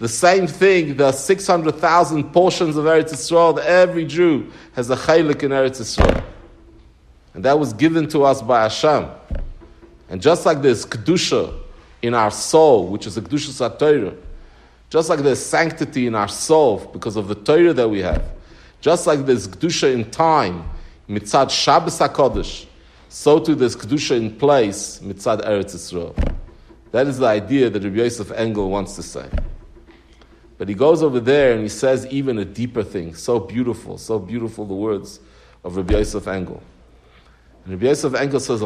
The 0.00 0.08
same 0.08 0.46
thing, 0.46 0.96
there 0.96 1.08
are 1.08 1.12
600,000 1.12 2.32
portions 2.32 2.76
of 2.76 2.86
Eretz 2.86 3.10
Yisrael. 3.10 3.58
Every 3.58 4.04
Jew 4.04 4.50
has 4.72 4.90
a 4.90 4.96
chaylik 4.96 5.42
in 5.44 5.50
Eretz 5.50 5.80
Yisrael. 5.80 6.19
And 7.34 7.44
that 7.44 7.58
was 7.58 7.72
given 7.72 8.08
to 8.08 8.24
us 8.24 8.42
by 8.42 8.62
Hashem. 8.62 9.08
And 10.08 10.20
just 10.20 10.44
like 10.44 10.62
there's 10.62 10.84
Kedusha 10.84 11.56
in 12.02 12.14
our 12.14 12.30
soul, 12.30 12.88
which 12.88 13.06
is 13.06 13.16
a 13.16 13.22
Kedusha 13.22 13.78
Torah, 13.78 14.14
just 14.88 15.08
like 15.08 15.20
there's 15.20 15.44
sanctity 15.44 16.06
in 16.06 16.14
our 16.14 16.28
soul 16.28 16.78
because 16.92 17.16
of 17.16 17.28
the 17.28 17.36
Torah 17.36 17.72
that 17.72 17.88
we 17.88 18.00
have, 18.00 18.24
just 18.80 19.06
like 19.06 19.24
there's 19.26 19.46
Kedusha 19.46 19.94
in 19.94 20.10
time, 20.10 20.68
mitzad 21.08 21.50
Shabbos 21.50 21.98
HaKodesh, 21.98 22.66
so 23.08 23.38
too 23.38 23.54
there's 23.54 23.76
Kedusha 23.76 24.16
in 24.16 24.36
place, 24.36 24.98
mitzad 24.98 25.42
Eretz 25.42 25.74
Yisrael. 25.74 26.36
That 26.90 27.06
is 27.06 27.18
the 27.18 27.26
idea 27.26 27.70
that 27.70 27.84
Rabbi 27.84 27.96
Yosef 27.98 28.32
Engel 28.32 28.68
wants 28.68 28.96
to 28.96 29.02
say. 29.02 29.28
But 30.58 30.68
he 30.68 30.74
goes 30.74 31.02
over 31.02 31.20
there 31.20 31.52
and 31.52 31.62
he 31.62 31.68
says 31.68 32.06
even 32.08 32.38
a 32.38 32.44
deeper 32.44 32.82
thing. 32.82 33.14
So 33.14 33.38
beautiful, 33.38 33.96
so 33.96 34.18
beautiful 34.18 34.66
the 34.66 34.74
words 34.74 35.20
of 35.64 35.76
Rabbi 35.76 35.94
Yosef 35.94 36.26
Engel. 36.26 36.62
And 37.64 37.74
Rabbi 37.74 37.86
Yosef 37.86 38.14
Engel 38.14 38.40
says. 38.40 38.60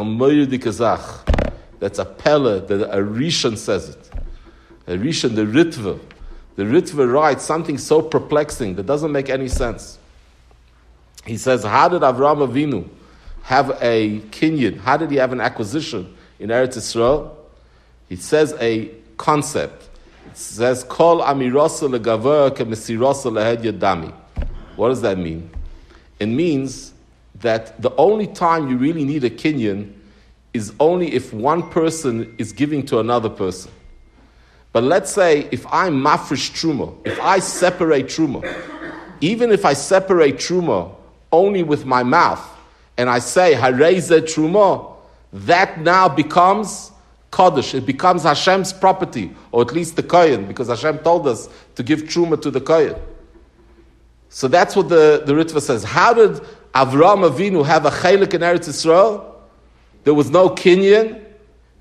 That's 1.81 1.99
a 1.99 2.05
pella 2.05 2.61
that 2.61 2.97
a 2.97 3.03
Rishon 3.03 3.59
says 3.59 3.91
it. 3.91 4.11
A 4.87 4.93
Rishon, 4.93 5.35
the 5.35 5.43
Ritva. 5.43 6.01
The 6.57 6.63
Ritva 6.63 7.13
writes 7.13 7.45
something 7.45 7.79
so 7.79 8.01
perplexing 8.01 8.77
that 8.77 8.87
doesn't 8.87 9.13
make 9.13 9.29
any 9.29 9.49
sense. 9.49 9.99
He 11.27 11.37
says, 11.37 11.65
How 11.65 11.89
did 11.89 12.03
Avram 12.03 12.47
Avinu 12.47 12.89
have 13.43 13.71
a 13.83 14.21
kinyan? 14.31 14.79
How 14.79 14.97
did 14.97 15.11
he 15.11 15.17
have 15.17 15.33
an 15.33 15.41
acquisition 15.41 16.17
in 16.39 16.51
Eretz 16.51 16.77
Yisrael? 16.77 17.33
He 18.09 18.17
says 18.17 18.55
a 18.61 18.91
concept. 19.17 19.89
It 20.27 20.37
says, 20.37 20.85
Kol 20.85 21.21
amirasa 21.21 21.99
legaver 21.99 22.51
kemesirasa 22.51 23.33
lehed 23.33 23.63
yadami. 23.63 24.13
What 24.77 24.89
does 24.89 25.03
that 25.03 25.19
mean? 25.19 25.51
It 26.19 26.27
means 26.27 26.94
that 27.45 27.81
the 27.81 27.95
only 27.97 28.27
time 28.27 28.69
you 28.69 28.77
really 28.77 29.05
need 29.05 29.23
a 29.25 29.31
kinyan 29.31 29.93
is 30.53 30.73
only 30.81 31.15
if 31.15 31.33
one 31.33 31.63
person 31.71 32.35
is 32.39 32.53
giving 32.53 32.85
to 32.87 32.99
another 32.99 33.29
person. 33.31 33.71
But 34.73 34.85
let's 34.85 35.13
say 35.13 35.49
if 35.53 35.65
I'm 35.67 36.03
mafresh 36.03 36.51
truma, 36.51 36.95
if 37.07 37.21
I 37.21 37.39
separate 37.39 38.07
truma, 38.07 38.43
even 39.21 39.53
if 39.53 39.65
I 39.65 39.73
separate 39.73 40.37
truma 40.37 40.93
only 41.31 41.63
with 41.63 41.85
my 41.85 42.03
mouth, 42.03 42.45
and 42.97 43.09
I 43.09 43.19
say 43.19 43.55
hareze 43.55 44.11
truma, 44.23 44.97
that 45.33 45.81
now 45.81 46.09
becomes 46.09 46.93
Kaddish. 47.31 47.75
It 47.75 47.85
becomes 47.85 48.23
Hashem's 48.23 48.73
property, 48.73 49.33
or 49.51 49.63
at 49.63 49.73
least 49.73 49.97
the 49.97 50.03
Kohen, 50.03 50.47
because 50.47 50.69
Hashem 50.69 50.99
told 50.99 51.27
us 51.27 51.49
to 51.75 51.83
give 51.83 52.03
truma 52.03 52.41
to 52.43 52.51
the 52.51 52.61
Kohen. 52.61 52.97
So 54.29 54.49
that's 54.49 54.75
what 54.77 54.89
the, 54.89 55.23
the 55.27 55.33
Ritva 55.33 55.61
says. 55.61 55.85
How 55.85 56.15
did 56.15 56.41
Avram 56.75 57.29
Avinu 57.31 57.65
have 57.65 57.87
a 57.87 57.91
chelik 57.91 58.35
in 58.35 58.41
Eretz 58.41 58.69
Yisrael? 58.69 59.33
There 60.03 60.15
was 60.15 60.31
no 60.31 60.51
kinyan, 60.51 61.25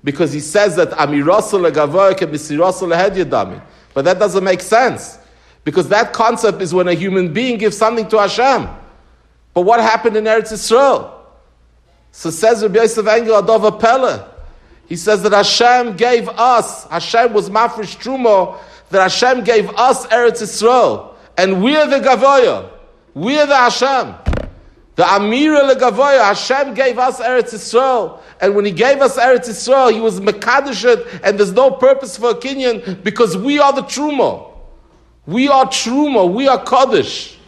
because 0.04 0.32
he 0.32 0.40
says 0.40 0.76
that 0.76 0.90
amirasa 0.90 1.58
legavoy 1.70 2.16
can 2.16 2.30
be 2.30 2.36
sirasa 2.36 3.62
But 3.92 4.04
that 4.04 4.18
doesn't 4.18 4.44
make 4.44 4.60
sense. 4.60 5.18
Because 5.64 5.88
that 5.88 6.12
concept 6.12 6.60
is 6.60 6.74
when 6.74 6.88
a 6.88 6.92
human 6.92 7.32
being 7.32 7.58
gives 7.58 7.76
something 7.76 8.06
to 8.08 8.18
Hashem. 8.18 8.68
But 9.54 9.62
what 9.62 9.80
happened 9.80 10.16
in 10.16 10.24
Eretz 10.24 10.52
Yisrael? 10.52 11.10
So 12.12 12.30
says 12.30 12.62
Rabbi 12.62 12.80
Yosef 12.80 13.06
Engel 13.06 13.42
Adova 13.42 13.80
Pele. 13.80 14.24
He 14.86 14.96
says 14.96 15.22
that 15.22 15.32
Hashem 15.32 15.96
gave 15.96 16.28
us, 16.28 16.84
Hashem 16.88 17.32
was 17.32 17.48
Mafresh 17.48 17.96
Trumo, 17.96 18.58
that 18.90 19.02
Hashem 19.02 19.42
gave 19.42 19.70
us 19.70 20.06
Eretz 20.08 20.42
Yisrael. 20.42 21.14
And 21.38 21.62
we're 21.64 21.86
the 21.86 22.00
Gavoya. 22.00 22.68
We're 23.14 23.46
the 23.46 23.56
Hashem. 23.56 24.14
The 24.96 25.02
Amira 25.02 25.72
Legavoya, 25.72 26.24
Hashem 26.24 26.74
gave 26.74 26.98
us 26.98 27.20
Eretz 27.20 27.52
Yisrael. 27.52 28.20
And 28.40 28.54
when 28.54 28.64
He 28.64 28.70
gave 28.70 29.00
us 29.00 29.16
Eretz 29.16 29.48
Yisrael, 29.48 29.92
He 29.92 30.00
was 30.00 30.20
Mekadosh 30.20 31.20
and 31.24 31.38
there's 31.38 31.52
no 31.52 31.72
purpose 31.72 32.16
for 32.16 32.30
a 32.30 32.34
Kenyan 32.34 33.02
because 33.02 33.36
we 33.36 33.58
are 33.58 33.72
the 33.72 33.82
Truma. 33.82 34.52
We 35.26 35.48
are 35.48 35.66
Truma. 35.66 36.32
We 36.32 36.46
are 36.46 36.62
Kaddish. 36.64 37.38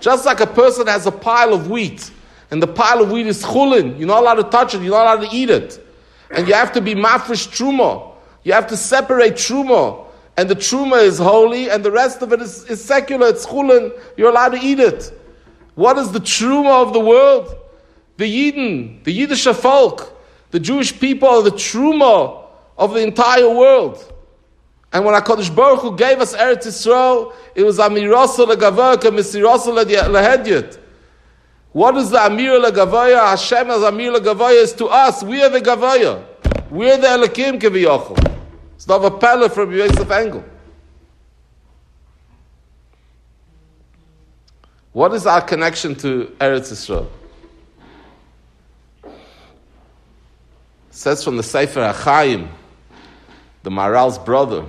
Just 0.00 0.24
like 0.24 0.40
a 0.40 0.46
person 0.46 0.86
has 0.86 1.06
a 1.06 1.12
pile 1.12 1.54
of 1.54 1.70
wheat 1.70 2.10
And 2.50 2.62
the 2.62 2.66
pile 2.66 3.02
of 3.02 3.10
wheat 3.10 3.26
is 3.26 3.42
chulin. 3.42 3.98
You're 3.98 4.08
not 4.08 4.20
allowed 4.20 4.34
to 4.34 4.44
touch 4.44 4.74
it. 4.74 4.82
You're 4.82 4.92
not 4.92 5.18
allowed 5.18 5.30
to 5.30 5.36
eat 5.36 5.50
it. 5.50 5.84
And 6.30 6.46
you 6.48 6.54
have 6.54 6.72
to 6.72 6.80
be 6.80 6.94
mafresh 6.94 7.48
truma. 7.48 8.12
You 8.42 8.52
have 8.52 8.66
to 8.68 8.76
separate 8.76 9.34
truma. 9.34 10.06
And 10.36 10.48
the 10.48 10.56
truma 10.56 11.02
is 11.02 11.18
holy, 11.18 11.70
and 11.70 11.84
the 11.84 11.92
rest 11.92 12.20
of 12.20 12.32
it 12.32 12.42
is, 12.42 12.64
is 12.64 12.84
secular. 12.84 13.28
It's 13.28 13.46
chulin. 13.46 13.92
You're 14.16 14.30
allowed 14.30 14.50
to 14.50 14.58
eat 14.58 14.80
it. 14.80 15.12
What 15.74 15.98
is 15.98 16.12
the 16.12 16.20
truma 16.20 16.86
of 16.86 16.92
the 16.92 17.00
world? 17.00 17.54
The 18.16 18.24
Yidden, 18.24 19.02
the 19.04 19.12
Yiddish 19.12 19.44
folk, 19.44 20.16
the 20.50 20.60
Jewish 20.60 20.98
people 20.98 21.28
are 21.28 21.42
the 21.42 21.50
truma 21.50 22.44
of 22.78 22.94
the 22.94 23.00
entire 23.00 23.48
world. 23.48 24.12
And 24.92 25.04
when 25.04 25.20
HaKadosh 25.20 25.54
Baruch 25.54 25.80
Hu 25.80 25.96
gave 25.96 26.20
us 26.20 26.36
Eretz 26.36 26.66
Yisrael, 26.66 27.32
it 27.56 27.64
was 27.64 27.78
Amirasa 27.78 28.46
legavaya 28.46 28.96
Misirasa 28.96 29.84
lehedyet. 29.84 30.78
What 31.72 31.96
is 31.96 32.10
the 32.10 32.24
Amir 32.24 32.60
legavaya? 32.60 33.30
Hashem 33.30 33.68
as 33.68 33.82
Amir 33.82 34.12
legavaya 34.12 34.62
is 34.62 34.72
to 34.74 34.86
us. 34.86 35.24
We 35.24 35.42
are 35.42 35.48
the 35.48 35.60
gavaya. 35.60 36.24
We 36.70 36.88
are 36.88 36.96
the 36.96 37.08
Elokim 37.08 37.60
keviyachol. 37.60 38.36
It's 38.76 38.86
not 38.86 39.04
a 39.04 39.10
pella 39.10 39.48
from 39.48 39.72
Yosef 39.72 40.08
Engel. 40.08 40.44
What 44.94 45.12
is 45.12 45.26
our 45.26 45.40
connection 45.40 45.96
to 45.96 46.36
Eretz 46.38 46.70
Yisrael? 46.70 47.08
It 49.04 49.10
says 50.92 51.24
from 51.24 51.36
the 51.36 51.42
Sefer 51.42 51.80
HaChaim, 51.92 52.48
the 53.64 53.70
Maharal's 53.70 54.20
brother, 54.20 54.64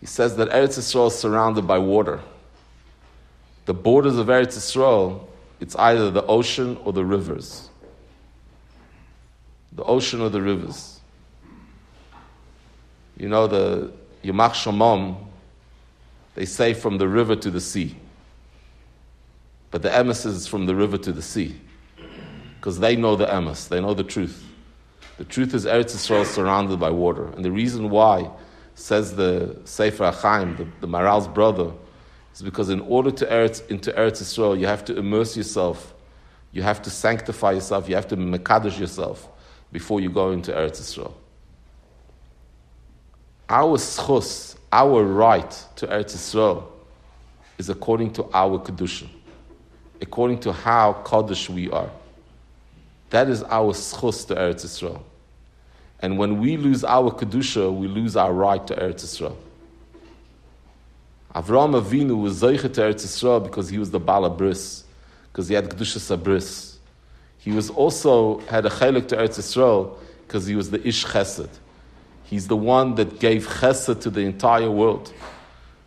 he 0.00 0.06
says 0.06 0.36
that 0.36 0.48
Eretz 0.48 0.78
Yisrael 0.78 1.08
is 1.08 1.18
surrounded 1.18 1.66
by 1.66 1.76
water. 1.76 2.18
The 3.66 3.74
borders 3.74 4.16
of 4.16 4.28
Eretz 4.28 4.56
Yisrael, 4.56 5.26
it's 5.60 5.76
either 5.76 6.10
the 6.10 6.24
ocean 6.24 6.78
or 6.82 6.94
the 6.94 7.04
rivers. 7.04 7.68
The 9.72 9.84
ocean 9.84 10.22
or 10.22 10.30
the 10.30 10.40
rivers. 10.40 10.98
You 13.18 13.28
know, 13.28 13.48
the 13.48 13.92
Yamach 14.24 14.52
Shamom, 14.52 15.26
they 16.36 16.46
say 16.46 16.72
from 16.72 16.96
the 16.96 17.06
river 17.06 17.36
to 17.36 17.50
the 17.50 17.60
sea. 17.60 17.96
But 19.74 19.82
the 19.82 19.88
emes 19.88 20.24
is 20.24 20.46
from 20.46 20.66
the 20.66 20.76
river 20.76 20.96
to 20.98 21.10
the 21.10 21.20
sea. 21.20 21.60
Because 22.60 22.78
they 22.78 22.94
know 22.94 23.16
the 23.16 23.26
emes, 23.26 23.66
they 23.66 23.80
know 23.80 23.92
the 23.92 24.04
truth. 24.04 24.44
The 25.16 25.24
truth 25.24 25.52
is 25.52 25.66
Eretz 25.66 25.96
Yisrael 25.96 26.24
surrounded 26.24 26.78
by 26.78 26.90
water. 26.90 27.26
And 27.30 27.44
the 27.44 27.50
reason 27.50 27.90
why 27.90 28.30
says 28.76 29.16
the 29.16 29.60
Sefer 29.64 30.12
HaChaim, 30.12 30.58
the, 30.58 30.68
the 30.80 30.86
Maharal's 30.86 31.26
brother, 31.26 31.72
is 32.32 32.40
because 32.40 32.68
in 32.68 32.82
order 32.82 33.10
to 33.10 33.26
Eretz, 33.26 33.68
into 33.68 33.90
Eretz 33.90 34.22
Yisrael, 34.22 34.56
you 34.56 34.68
have 34.68 34.84
to 34.84 34.96
immerse 34.96 35.36
yourself, 35.36 35.92
you 36.52 36.62
have 36.62 36.80
to 36.82 36.88
sanctify 36.88 37.50
yourself, 37.50 37.88
you 37.88 37.96
have 37.96 38.06
to 38.06 38.16
mekadosh 38.16 38.78
yourself 38.78 39.28
before 39.72 40.00
you 40.00 40.08
go 40.08 40.30
into 40.30 40.52
Eretz 40.52 40.80
Yisrael. 40.80 41.14
Our 43.48 43.76
schus, 43.78 44.54
our 44.70 45.02
right 45.02 45.50
to 45.74 45.88
Eretz 45.88 46.14
Yisrael, 46.14 46.62
is 47.58 47.70
according 47.70 48.12
to 48.12 48.30
our 48.32 48.60
kedusha, 48.60 49.08
according 50.00 50.40
to 50.40 50.52
how 50.52 50.92
kaddish 51.04 51.48
we 51.48 51.70
are. 51.70 51.90
That 53.10 53.28
is 53.28 53.42
our 53.44 53.72
schus 53.72 54.26
to 54.28 54.34
Eretz 54.34 54.64
Yisrael. 54.64 55.00
And 56.00 56.18
when 56.18 56.40
we 56.40 56.56
lose 56.56 56.84
our 56.84 57.10
Kedusha, 57.10 57.72
we 57.72 57.86
lose 57.86 58.16
our 58.16 58.32
right 58.32 58.66
to 58.66 58.74
Eretz 58.74 59.04
Yisrael. 59.04 59.36
Avram 61.34 61.80
Avinu 61.80 62.20
was 62.20 62.42
Zeicha 62.42 62.72
to 62.72 62.80
Eretz 62.80 63.04
Yisrael 63.04 63.42
because 63.42 63.68
he 63.68 63.78
was 63.78 63.90
the 63.90 64.00
Bala 64.00 64.30
Bris, 64.30 64.84
because 65.32 65.48
he 65.48 65.54
had 65.54 65.68
Kedusha 65.68 65.98
Sabris. 65.98 66.76
He 67.38 67.52
was 67.52 67.70
also 67.70 68.40
had 68.40 68.66
a 68.66 68.70
chaylik 68.70 69.08
to 69.08 69.16
Eretz 69.16 69.38
Yisrael 69.38 69.96
because 70.26 70.46
he 70.46 70.56
was 70.56 70.70
the 70.70 70.86
Ish 70.86 71.04
Chesed. 71.06 71.50
He's 72.24 72.48
the 72.48 72.56
one 72.56 72.94
that 72.96 73.20
gave 73.20 73.46
Chesed 73.46 74.00
to 74.00 74.10
the 74.10 74.22
entire 74.22 74.70
world. 74.70 75.12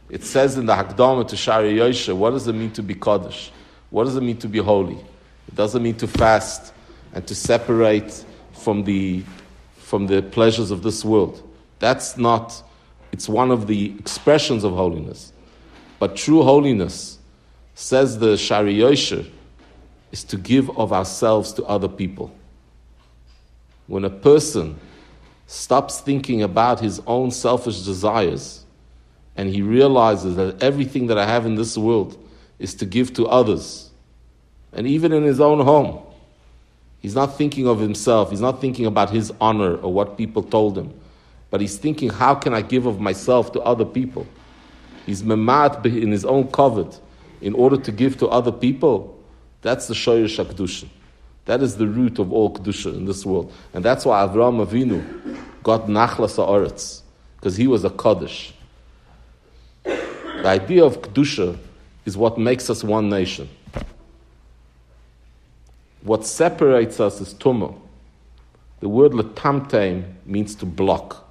It 0.10 0.24
says 0.24 0.58
in 0.58 0.66
the 0.66 0.74
Hakdama 0.74 1.28
to 1.28 1.36
Shaarei 1.36 1.76
Yosher, 1.76 2.16
what 2.16 2.32
does 2.32 2.48
it 2.48 2.54
mean 2.54 2.72
to 2.72 2.84
be 2.84 2.96
Kaddish? 2.96 3.52
What 3.90 4.06
does 4.06 4.16
it 4.16 4.22
mean 4.22 4.38
to 4.38 4.48
be 4.48 4.60
holy? 4.60 4.98
It 5.48 5.56
doesn't 5.56 5.82
mean 5.82 5.96
to 5.98 6.08
fast 6.08 6.74
and 7.14 7.26
to 7.28 7.36
separate 7.36 8.26
from 8.54 8.84
the 8.84 9.24
from 9.78 10.08
the 10.08 10.22
pleasures 10.22 10.70
of 10.70 10.84
this 10.84 11.06
world. 11.06 11.42
That's 11.80 12.18
not, 12.18 12.62
it's 13.14 13.30
one 13.30 13.52
of 13.52 13.68
the 13.68 13.96
expressions 13.98 14.66
of 14.66 14.74
holiness. 14.74 15.32
But 15.98 16.18
true 16.18 16.44
holiness, 16.44 17.20
says 17.74 18.20
the 18.20 18.34
Shaarei 18.34 18.80
Yosher, 18.80 19.26
is 20.12 20.26
to 20.26 20.36
give 20.36 20.70
of 20.78 20.92
ourselves 20.92 21.54
to 21.54 21.64
other 21.64 21.88
people. 21.88 22.36
When 23.88 24.04
a 24.04 24.10
person 24.10 24.78
stops 25.46 26.02
thinking 26.02 26.44
about 26.44 26.82
his 26.82 27.02
own 27.08 27.32
selfish 27.32 27.84
desires 27.84 28.66
and 29.38 29.50
he 29.50 29.62
realizes 29.62 30.36
that 30.36 30.62
everything 30.62 31.08
that 31.08 31.18
I 31.18 31.26
have 31.26 31.46
in 31.46 31.56
this 31.56 31.78
world 31.78 32.18
is 32.60 32.76
to 32.76 32.86
give 32.86 33.14
to 33.14 33.28
others, 33.28 33.90
and 34.74 34.88
even 34.88 35.14
in 35.14 35.24
his 35.24 35.40
own 35.40 35.60
home, 35.60 36.02
He's 37.00 37.16
not 37.16 37.38
thinking 37.38 37.68
of 37.68 37.80
himself. 37.80 38.32
He's 38.32 38.42
not 38.42 38.60
thinking 38.60 38.86
about 38.86 39.10
his 39.10 39.32
honor 39.40 39.76
or 39.78 39.94
what 39.94 40.18
people 40.18 40.44
told 40.44 40.78
him. 40.78 40.94
But 41.50 41.62
he's 41.62 41.78
thinking, 41.78 42.10
how 42.10 42.36
can 42.36 42.54
I 42.54 42.62
give 42.62 42.86
of 42.86 43.00
myself 43.00 43.52
to 43.54 43.62
other 43.62 43.86
people? 43.86 44.28
He's 45.06 45.24
memat 45.24 45.86
in 45.86 46.12
his 46.12 46.26
own 46.26 46.50
covet 46.50 47.00
in 47.40 47.54
order 47.54 47.78
to 47.78 47.92
give 47.92 48.18
to 48.18 48.28
other 48.28 48.52
people. 48.52 49.18
That's 49.62 49.88
the 49.88 49.94
shoyish 49.94 50.44
kedusha. 50.44 50.90
That 51.46 51.62
is 51.62 51.78
the 51.78 51.88
root 51.88 52.20
of 52.20 52.34
all 52.34 52.54
kedusha 52.54 52.94
in 52.94 53.06
this 53.06 53.26
world, 53.26 53.54
and 53.74 53.86
that's 53.86 54.04
why 54.04 54.28
Avraham 54.28 54.66
Avinu 54.66 55.02
got 55.64 55.88
nachlas 55.88 56.36
haaretz 56.36 57.04
because 57.38 57.56
he 57.56 57.68
was 57.68 57.86
a 57.86 57.90
kaddish. 57.90 58.54
The 59.84 60.46
idea 60.46 60.84
of 60.84 61.02
kedusha 61.02 61.58
is 62.08 62.16
what 62.16 62.38
makes 62.38 62.70
us 62.70 62.86
one 62.86 63.10
nation. 63.10 63.50
What 66.04 66.26
separates 66.26 67.02
us 67.02 67.20
is 67.20 67.34
tumah. 67.34 67.78
The 68.80 68.88
word 68.88 69.12
latamteim 69.12 70.14
means 70.26 70.56
to 70.56 70.66
block. 70.66 71.28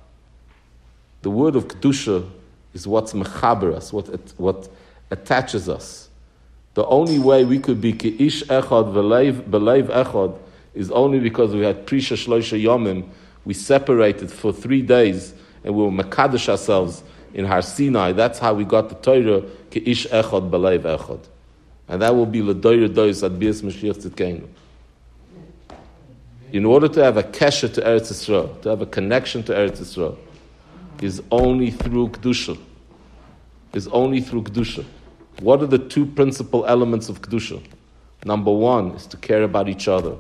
The 1.22 1.30
word 1.30 1.56
of 1.56 1.68
kedusha 1.68 2.28
is 2.74 2.86
what's 2.86 3.14
mechaber 3.14 3.72
us, 3.72 3.90
what, 3.90 4.06
what 4.38 4.68
attaches 5.10 5.66
us. 5.66 6.10
The 6.74 6.84
only 6.84 7.18
way 7.18 7.46
we 7.46 7.58
could 7.58 7.80
be 7.80 7.94
keish 7.94 8.44
echad 8.44 8.92
believe 9.50 9.86
echad 9.86 10.38
is 10.74 10.90
only 10.90 11.20
because 11.20 11.54
we 11.54 11.62
had 11.62 11.86
prisha 11.86 12.18
shloisha 12.22 12.62
yomim. 12.62 13.08
We 13.46 13.54
separated 13.54 14.30
for 14.30 14.52
three 14.52 14.82
days 14.82 15.32
and 15.64 15.74
we 15.74 15.84
were 15.84 15.90
mekadosh 15.90 16.50
ourselves 16.50 17.02
in 17.32 17.46
Har 17.46 17.62
Sinai. 17.62 18.12
That's 18.12 18.38
how 18.38 18.52
we 18.52 18.64
got 18.64 18.90
the 18.90 18.94
Torah 18.96 19.42
keish 19.80 20.08
echad 20.08 20.50
believe 20.50 20.82
echad, 20.82 21.20
and 21.88 22.02
that 22.02 22.14
will 22.14 22.26
be 22.26 22.40
ledoyer 22.40 22.92
dois 22.92 23.22
at 23.22 23.38
bias 23.38 23.62
mashiach 23.62 23.96
tzidkenu 23.96 24.46
in 26.52 26.64
order 26.64 26.88
to 26.88 27.02
have 27.02 27.16
a 27.16 27.22
kesher 27.22 27.72
to 27.72 27.80
Eretz 27.80 28.10
Yisrael, 28.12 28.60
to 28.62 28.68
have 28.68 28.80
a 28.80 28.86
connection 28.86 29.42
to 29.44 29.52
Eretz 29.52 29.78
Yisrael, 29.78 30.16
is 31.02 31.22
only 31.30 31.70
through 31.70 32.08
Kedusha. 32.08 32.58
Is 33.72 33.88
only 33.88 34.20
through 34.20 34.44
Kedusha. 34.44 34.84
What 35.40 35.62
are 35.62 35.66
the 35.66 35.78
two 35.78 36.06
principal 36.06 36.64
elements 36.66 37.08
of 37.08 37.20
Kedusha? 37.20 37.62
Number 38.24 38.52
one 38.52 38.92
is 38.92 39.06
to 39.08 39.16
care 39.16 39.42
about 39.42 39.68
each 39.68 39.88
other 39.88 40.16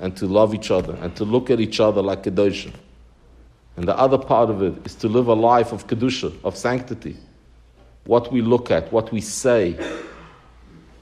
and 0.00 0.16
to 0.16 0.26
love 0.26 0.54
each 0.54 0.70
other 0.70 0.94
and 1.00 1.14
to 1.16 1.24
look 1.24 1.50
at 1.50 1.58
each 1.58 1.80
other 1.80 2.00
like 2.02 2.22
Kedusha. 2.22 2.72
And 3.76 3.88
the 3.88 3.96
other 3.98 4.18
part 4.18 4.50
of 4.50 4.62
it 4.62 4.74
is 4.86 4.94
to 4.96 5.08
live 5.08 5.26
a 5.28 5.34
life 5.34 5.72
of 5.72 5.86
Kedusha, 5.86 6.32
of 6.44 6.56
sanctity. 6.56 7.16
What 8.04 8.32
we 8.32 8.42
look 8.42 8.70
at, 8.70 8.92
what 8.92 9.12
we 9.12 9.20
say. 9.20 9.78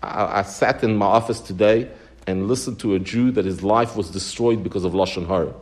I, 0.02 0.40
I 0.40 0.42
sat 0.42 0.82
in 0.82 0.96
my 0.96 1.06
office 1.06 1.40
today 1.40 1.90
and 2.26 2.48
listened 2.48 2.78
to 2.80 2.94
a 2.94 2.98
Jew 2.98 3.30
that 3.32 3.44
his 3.44 3.62
life 3.62 3.96
was 3.96 4.10
destroyed 4.10 4.62
because 4.62 4.84
of 4.84 4.92
Lashon 4.92 5.26
Hara. 5.26 5.54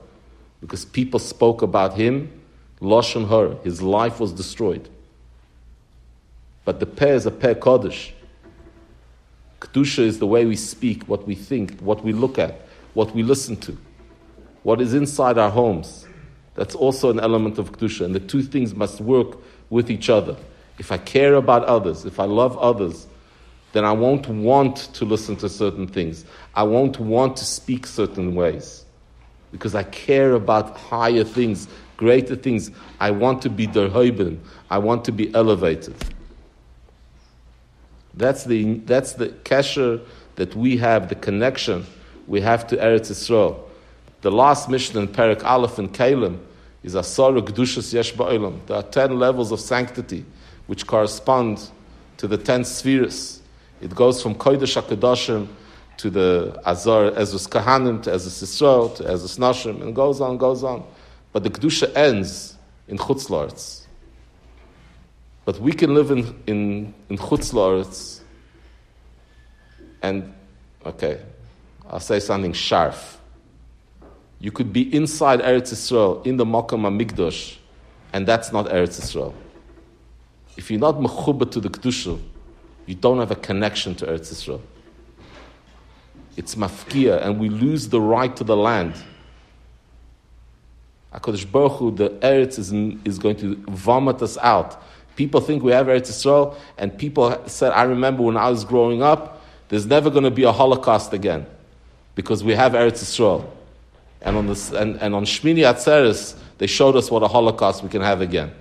Because 0.60 0.84
people 0.84 1.20
spoke 1.20 1.62
about 1.62 1.94
him, 1.94 2.30
Lashon 2.80 3.28
Hara. 3.28 3.56
His 3.62 3.80
life 3.80 4.20
was 4.20 4.32
destroyed. 4.32 4.88
But 6.64 6.80
the 6.80 6.86
peh 6.86 7.14
is 7.14 7.26
a 7.26 7.30
peh 7.30 7.54
Kodesh. 7.54 8.12
Kedusha 9.60 10.00
is 10.00 10.18
the 10.18 10.26
way 10.26 10.44
we 10.44 10.56
speak, 10.56 11.04
what 11.04 11.26
we 11.26 11.34
think, 11.34 11.78
what 11.80 12.04
we 12.04 12.12
look 12.12 12.38
at, 12.38 12.60
what 12.94 13.14
we 13.14 13.22
listen 13.22 13.56
to, 13.56 13.76
what 14.62 14.80
is 14.80 14.94
inside 14.94 15.38
our 15.38 15.50
homes. 15.50 16.06
That's 16.54 16.74
also 16.74 17.10
an 17.10 17.20
element 17.20 17.58
of 17.58 17.72
Kedusha. 17.72 18.04
And 18.04 18.14
the 18.14 18.20
two 18.20 18.42
things 18.42 18.74
must 18.74 19.00
work 19.00 19.38
with 19.70 19.90
each 19.90 20.10
other. 20.10 20.36
If 20.78 20.92
I 20.92 20.98
care 20.98 21.34
about 21.34 21.64
others, 21.64 22.04
if 22.04 22.20
I 22.20 22.24
love 22.24 22.56
others, 22.58 23.06
then 23.72 23.84
I 23.84 23.92
won't 23.92 24.28
want 24.28 24.76
to 24.94 25.04
listen 25.04 25.36
to 25.36 25.48
certain 25.48 25.86
things. 25.86 26.24
I 26.54 26.62
won't 26.62 26.98
want 26.98 27.36
to 27.38 27.44
speak 27.44 27.86
certain 27.86 28.34
ways 28.34 28.84
because 29.52 29.74
I 29.74 29.82
care 29.82 30.32
about 30.32 30.76
higher 30.76 31.24
things, 31.24 31.68
greater 31.96 32.36
things. 32.36 32.70
I 33.00 33.10
want 33.10 33.42
to 33.42 33.50
be 33.50 33.66
derhoiben. 33.66 34.38
I 34.70 34.78
want 34.78 35.04
to 35.06 35.12
be 35.12 35.34
elevated. 35.34 35.94
That's 38.14 38.44
the, 38.44 38.74
that's 38.78 39.12
the 39.14 39.28
kesher 39.28 40.00
that 40.36 40.54
we 40.54 40.76
have 40.78 41.08
the 41.08 41.14
connection 41.14 41.86
we 42.26 42.40
have 42.40 42.66
to 42.68 42.76
Eretz 42.76 43.10
Yisrael. 43.10 43.58
The 44.20 44.30
last 44.30 44.68
mission 44.68 44.98
in 44.98 45.08
Perak 45.08 45.44
Aleph 45.44 45.78
and 45.78 45.92
Keilim 45.92 46.38
is 46.82 46.94
Asara 46.94 47.40
Gdushas 47.40 47.92
Yesh. 47.92 48.12
There 48.12 48.76
are 48.76 48.82
ten 48.82 49.18
levels 49.18 49.52
of 49.52 49.60
sanctity 49.60 50.24
which 50.68 50.86
correspond 50.86 51.70
to 52.18 52.28
the 52.28 52.38
ten 52.38 52.64
spheres. 52.64 53.42
It 53.80 53.94
goes 53.94 54.22
from 54.22 54.36
Kodesh 54.36 54.80
HaKadoshim 54.80 55.48
to 55.96 56.10
the 56.10 56.60
Azar 56.64 57.10
Ezus 57.10 57.48
Kahanim, 57.48 58.02
to 58.04 58.10
Ezus 58.10 58.42
Yisrael, 58.42 58.94
to 58.96 59.02
Ezus 59.02 59.38
Nashim, 59.38 59.82
and 59.82 59.94
goes 59.94 60.20
on, 60.20 60.38
goes 60.38 60.62
on. 60.62 60.84
But 61.32 61.42
the 61.42 61.50
Kedusha 61.50 61.94
ends 61.96 62.56
in 62.86 62.98
Chutzlarts. 62.98 63.86
But 65.44 65.58
we 65.60 65.72
can 65.72 65.94
live 65.94 66.10
in, 66.10 66.40
in, 66.46 66.94
in 67.08 67.18
Chutzlarts 67.18 68.20
and, 70.02 70.32
okay, 70.84 71.20
I'll 71.88 72.00
say 72.00 72.20
something 72.20 72.52
sharp. 72.52 72.94
You 74.38 74.52
could 74.52 74.72
be 74.72 74.94
inside 74.94 75.40
Eretz 75.40 75.72
Yisrael, 75.72 76.24
in 76.24 76.36
the 76.36 76.44
Makam 76.44 76.82
HaMikdash, 76.82 77.56
and 78.12 78.26
that's 78.26 78.52
not 78.52 78.66
Eretz 78.66 79.00
Yisrael. 79.00 79.32
If 80.58 80.72
you're 80.72 80.80
not 80.80 80.96
mechuba 80.96 81.48
to 81.52 81.60
the 81.60 81.70
Kedusha, 81.70 82.20
you 82.84 82.96
don't 82.96 83.20
have 83.20 83.30
a 83.30 83.36
connection 83.36 83.94
to 83.94 84.06
Eretz 84.06 84.32
Yisrael. 84.32 84.60
It's 86.36 86.56
mafkia, 86.56 87.24
and 87.24 87.38
we 87.38 87.48
lose 87.48 87.88
the 87.88 88.00
right 88.00 88.34
to 88.34 88.42
the 88.42 88.56
land. 88.56 88.94
HaKadosh 91.14 91.50
Baruch 91.50 91.72
Hu, 91.78 91.90
the 91.92 92.10
Eretz 92.10 92.58
is, 92.58 92.72
is 93.04 93.20
going 93.20 93.36
to 93.36 93.54
vomit 93.68 94.20
us 94.20 94.36
out. 94.38 94.82
People 95.14 95.40
think 95.40 95.62
we 95.62 95.70
have 95.70 95.86
Eretz 95.86 96.08
Yisrael, 96.08 96.56
and 96.76 96.98
people 96.98 97.40
said, 97.46 97.70
I 97.70 97.84
remember 97.84 98.24
when 98.24 98.36
I 98.36 98.50
was 98.50 98.64
growing 98.64 99.00
up, 99.00 99.40
there's 99.68 99.86
never 99.86 100.10
going 100.10 100.24
to 100.24 100.30
be 100.32 100.42
a 100.42 100.52
Holocaust 100.52 101.12
again 101.12 101.46
because 102.16 102.42
we 102.42 102.52
have 102.56 102.72
Eretz 102.72 103.04
Yisrael. 103.04 103.48
And 104.22 104.36
on, 104.36 104.48
this, 104.48 104.72
and, 104.72 104.96
and 104.96 105.14
on 105.14 105.24
Shmini 105.24 105.58
Atzeres, 105.58 106.36
they 106.58 106.66
showed 106.66 106.96
us 106.96 107.12
what 107.12 107.22
a 107.22 107.28
Holocaust 107.28 107.84
we 107.84 107.88
can 107.88 108.02
have 108.02 108.20
again. 108.20 108.52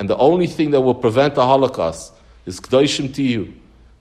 And 0.00 0.08
the 0.08 0.16
only 0.16 0.46
thing 0.46 0.70
that 0.70 0.80
will 0.80 0.94
prevent 0.94 1.34
the 1.34 1.44
Holocaust 1.44 2.14
is 2.46 2.58
Kdoshim 2.58 3.10
Tiyu, 3.10 3.52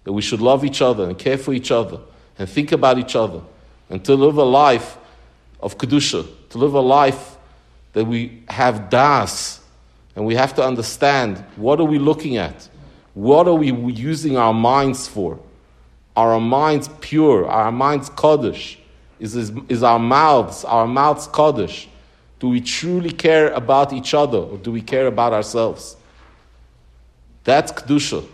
that 0.05 0.13
we 0.13 0.21
should 0.21 0.39
love 0.39 0.63
each 0.63 0.81
other 0.81 1.03
and 1.03 1.19
care 1.19 1.37
for 1.37 1.53
each 1.53 1.71
other 1.71 1.99
and 2.39 2.49
think 2.49 2.71
about 2.71 2.97
each 2.97 3.17
other 3.17 3.41
and 3.89 4.03
to 4.05 4.15
live 4.15 4.37
a 4.37 4.43
life 4.43 4.97
of 5.59 5.77
Kedusha, 5.77 6.25
to 6.51 6.57
live 6.57 6.73
a 6.73 6.79
life 6.79 7.35
that 7.91 8.05
we 8.05 8.43
have 8.47 8.89
das 8.89 9.59
and 10.15 10.25
we 10.25 10.35
have 10.35 10.55
to 10.55 10.63
understand 10.63 11.43
what 11.57 11.81
are 11.81 11.85
we 11.85 11.99
looking 11.99 12.37
at? 12.37 12.69
What 13.13 13.49
are 13.49 13.55
we 13.55 13.73
using 13.91 14.37
our 14.37 14.53
minds 14.53 15.05
for? 15.05 15.37
Are 16.15 16.33
our 16.33 16.39
minds 16.39 16.89
pure? 17.01 17.45
Are 17.45 17.65
our 17.65 17.71
minds 17.73 18.09
Kaddish? 18.09 18.79
Is, 19.19 19.35
is, 19.35 19.51
is 19.67 19.83
our 19.83 19.99
mouths, 19.99 20.63
our 20.63 20.87
mouths 20.87 21.27
Kaddish? 21.27 21.89
Do 22.39 22.47
we 22.49 22.61
truly 22.61 23.11
care 23.11 23.51
about 23.51 23.91
each 23.91 24.13
other 24.13 24.37
or 24.37 24.57
do 24.57 24.71
we 24.71 24.81
care 24.81 25.07
about 25.07 25.33
ourselves? 25.33 25.97
That's 27.43 27.71
Kedusha. 27.71 28.25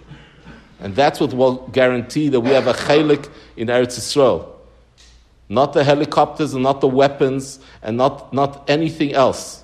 And 0.80 0.96
that's 0.96 1.20
what 1.20 1.34
will 1.34 1.68
guarantee 1.70 2.30
that 2.30 2.40
we 2.40 2.52
have 2.52 2.68
a 2.68 2.74
chalik 2.74 3.30
in 3.58 3.68
Eretz 3.70 3.98
Yisrael. 3.98 4.48
Not 5.48 5.74
the 5.74 5.84
helicopters 5.84 6.54
and 6.54 6.64
not 6.64 6.82
the 6.82 6.88
weapons 6.88 7.60
and 7.82 7.98
not, 7.98 8.34
not 8.34 8.70
anything 8.70 9.14
else. 9.14 9.64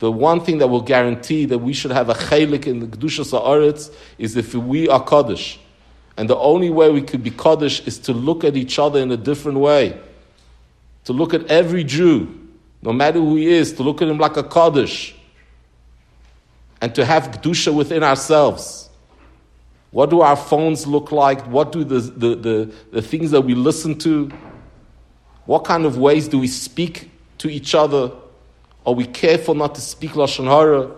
The 0.00 0.10
one 0.12 0.40
thing 0.40 0.58
that 0.58 0.68
will 0.68 0.82
guarantee 0.82 1.44
that 1.46 1.58
we 1.58 1.72
should 1.72 1.90
have 1.90 2.08
a 2.08 2.14
chalik 2.14 2.66
in 2.66 2.80
the 2.80 2.86
Kedusha 2.86 3.24
Sa'aretz 3.24 3.92
is 4.18 4.36
if 4.36 4.54
we 4.54 4.88
are 4.88 5.02
Kaddish. 5.02 5.58
And 6.16 6.28
the 6.28 6.36
only 6.36 6.70
way 6.70 6.90
we 6.90 7.02
could 7.02 7.22
be 7.22 7.30
Kaddish 7.30 7.86
is 7.86 7.98
to 8.00 8.12
look 8.12 8.44
at 8.44 8.56
each 8.56 8.78
other 8.78 9.00
in 9.00 9.10
a 9.10 9.16
different 9.16 9.58
way. 9.58 9.98
To 11.04 11.12
look 11.12 11.32
at 11.32 11.46
every 11.46 11.84
Jew, 11.84 12.47
no 12.82 12.92
matter 12.92 13.18
who 13.18 13.36
he 13.36 13.46
is, 13.46 13.72
to 13.74 13.82
look 13.82 14.02
at 14.02 14.08
him 14.08 14.18
like 14.18 14.36
a 14.36 14.42
Kaddish. 14.42 15.14
And 16.80 16.94
to 16.94 17.04
have 17.04 17.30
Kedusha 17.32 17.74
within 17.74 18.04
ourselves. 18.04 18.88
What 19.90 20.10
do 20.10 20.20
our 20.20 20.36
phones 20.36 20.86
look 20.86 21.10
like? 21.10 21.40
What 21.46 21.72
do 21.72 21.82
the, 21.82 22.00
the, 22.00 22.34
the, 22.36 22.74
the 22.92 23.02
things 23.02 23.30
that 23.32 23.40
we 23.40 23.54
listen 23.54 23.98
to? 24.00 24.30
What 25.46 25.64
kind 25.64 25.86
of 25.86 25.96
ways 25.96 26.28
do 26.28 26.38
we 26.38 26.46
speak 26.46 27.10
to 27.38 27.48
each 27.48 27.74
other? 27.74 28.12
Are 28.86 28.92
we 28.92 29.06
careful 29.06 29.54
not 29.54 29.74
to 29.74 29.80
speak 29.80 30.12
Lashon 30.12 30.44
Hara? 30.44 30.90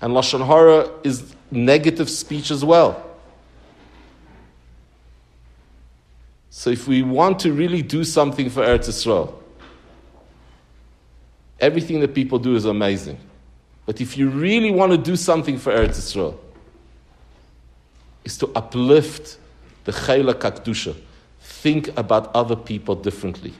And 0.00 0.14
Lashon 0.14 0.44
Hara 0.44 0.90
is 1.04 1.34
negative 1.50 2.10
speech 2.10 2.50
as 2.50 2.64
well. 2.64 3.04
So 6.50 6.70
if 6.70 6.88
we 6.88 7.02
want 7.02 7.38
to 7.40 7.52
really 7.52 7.82
do 7.82 8.02
something 8.02 8.50
for 8.50 8.62
Eretz 8.62 8.88
Yisrael, 8.88 9.32
everything 11.60 12.00
that 12.00 12.14
people 12.14 12.38
do 12.38 12.54
is 12.56 12.64
amazing. 12.64 13.18
But 13.86 14.00
if 14.00 14.16
you 14.18 14.28
really 14.28 14.70
want 14.70 14.92
to 14.92 14.98
do 14.98 15.16
something 15.16 15.58
for 15.58 15.72
Eretz 15.72 15.98
Yisrael, 15.98 16.36
is 18.24 18.36
to 18.38 18.48
uplift 18.54 19.38
the 19.84 19.92
Chayla 19.92 20.34
Kakdusha. 20.34 20.94
Think 21.40 21.88
about 21.96 22.34
other 22.34 22.56
people 22.56 22.94
differently. 22.94 23.54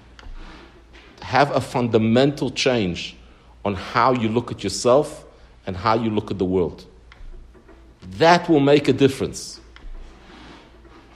Have 1.22 1.50
a 1.56 1.60
fundamental 1.60 2.50
change 2.50 3.16
on 3.64 3.74
how 3.74 4.12
you 4.12 4.28
look 4.28 4.50
at 4.52 4.62
yourself 4.62 5.24
and 5.66 5.76
how 5.76 5.94
you 5.94 6.10
look 6.10 6.30
at 6.30 6.38
the 6.38 6.44
world. 6.44 6.84
That 8.18 8.48
will 8.48 8.60
make 8.60 8.88
a 8.88 8.92
difference. 8.92 9.60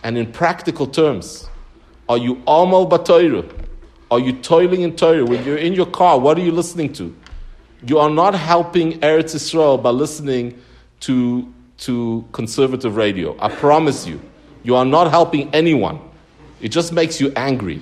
And 0.03 0.18
in 0.18 0.33
practical 0.33 0.87
terms, 0.87 1.49
are 2.09 2.18
you 2.18 2.42
amal 2.47 2.88
batoira? 2.88 3.49
Are 4.12 4.20
you 4.20 4.35
toiling 4.35 4.83
in 4.83 4.94
Torah? 4.94 5.25
When 5.25 5.42
you're 5.42 5.57
in 5.57 5.72
your 5.72 5.87
car, 5.87 6.18
what 6.18 6.37
are 6.37 6.42
you 6.42 6.53
listening 6.53 6.92
to? 6.92 7.16
You 7.87 7.98
are 7.98 8.11
not 8.11 8.35
helping 8.35 9.01
Eretz 9.01 9.35
Yisrael 9.35 9.83
by 9.83 9.88
listening 9.88 10.61
to, 11.01 11.51
to 11.79 12.22
conservative 12.31 12.96
radio. 12.96 13.35
I 13.40 13.48
promise 13.48 14.07
you. 14.07 14.20
You 14.64 14.77
are 14.77 14.85
not 14.85 15.11
helping 15.11 15.48
anyone. 15.55 15.98
It 16.61 16.68
just 16.68 16.92
makes 16.92 17.22
you 17.22 17.33
angry. 17.37 17.81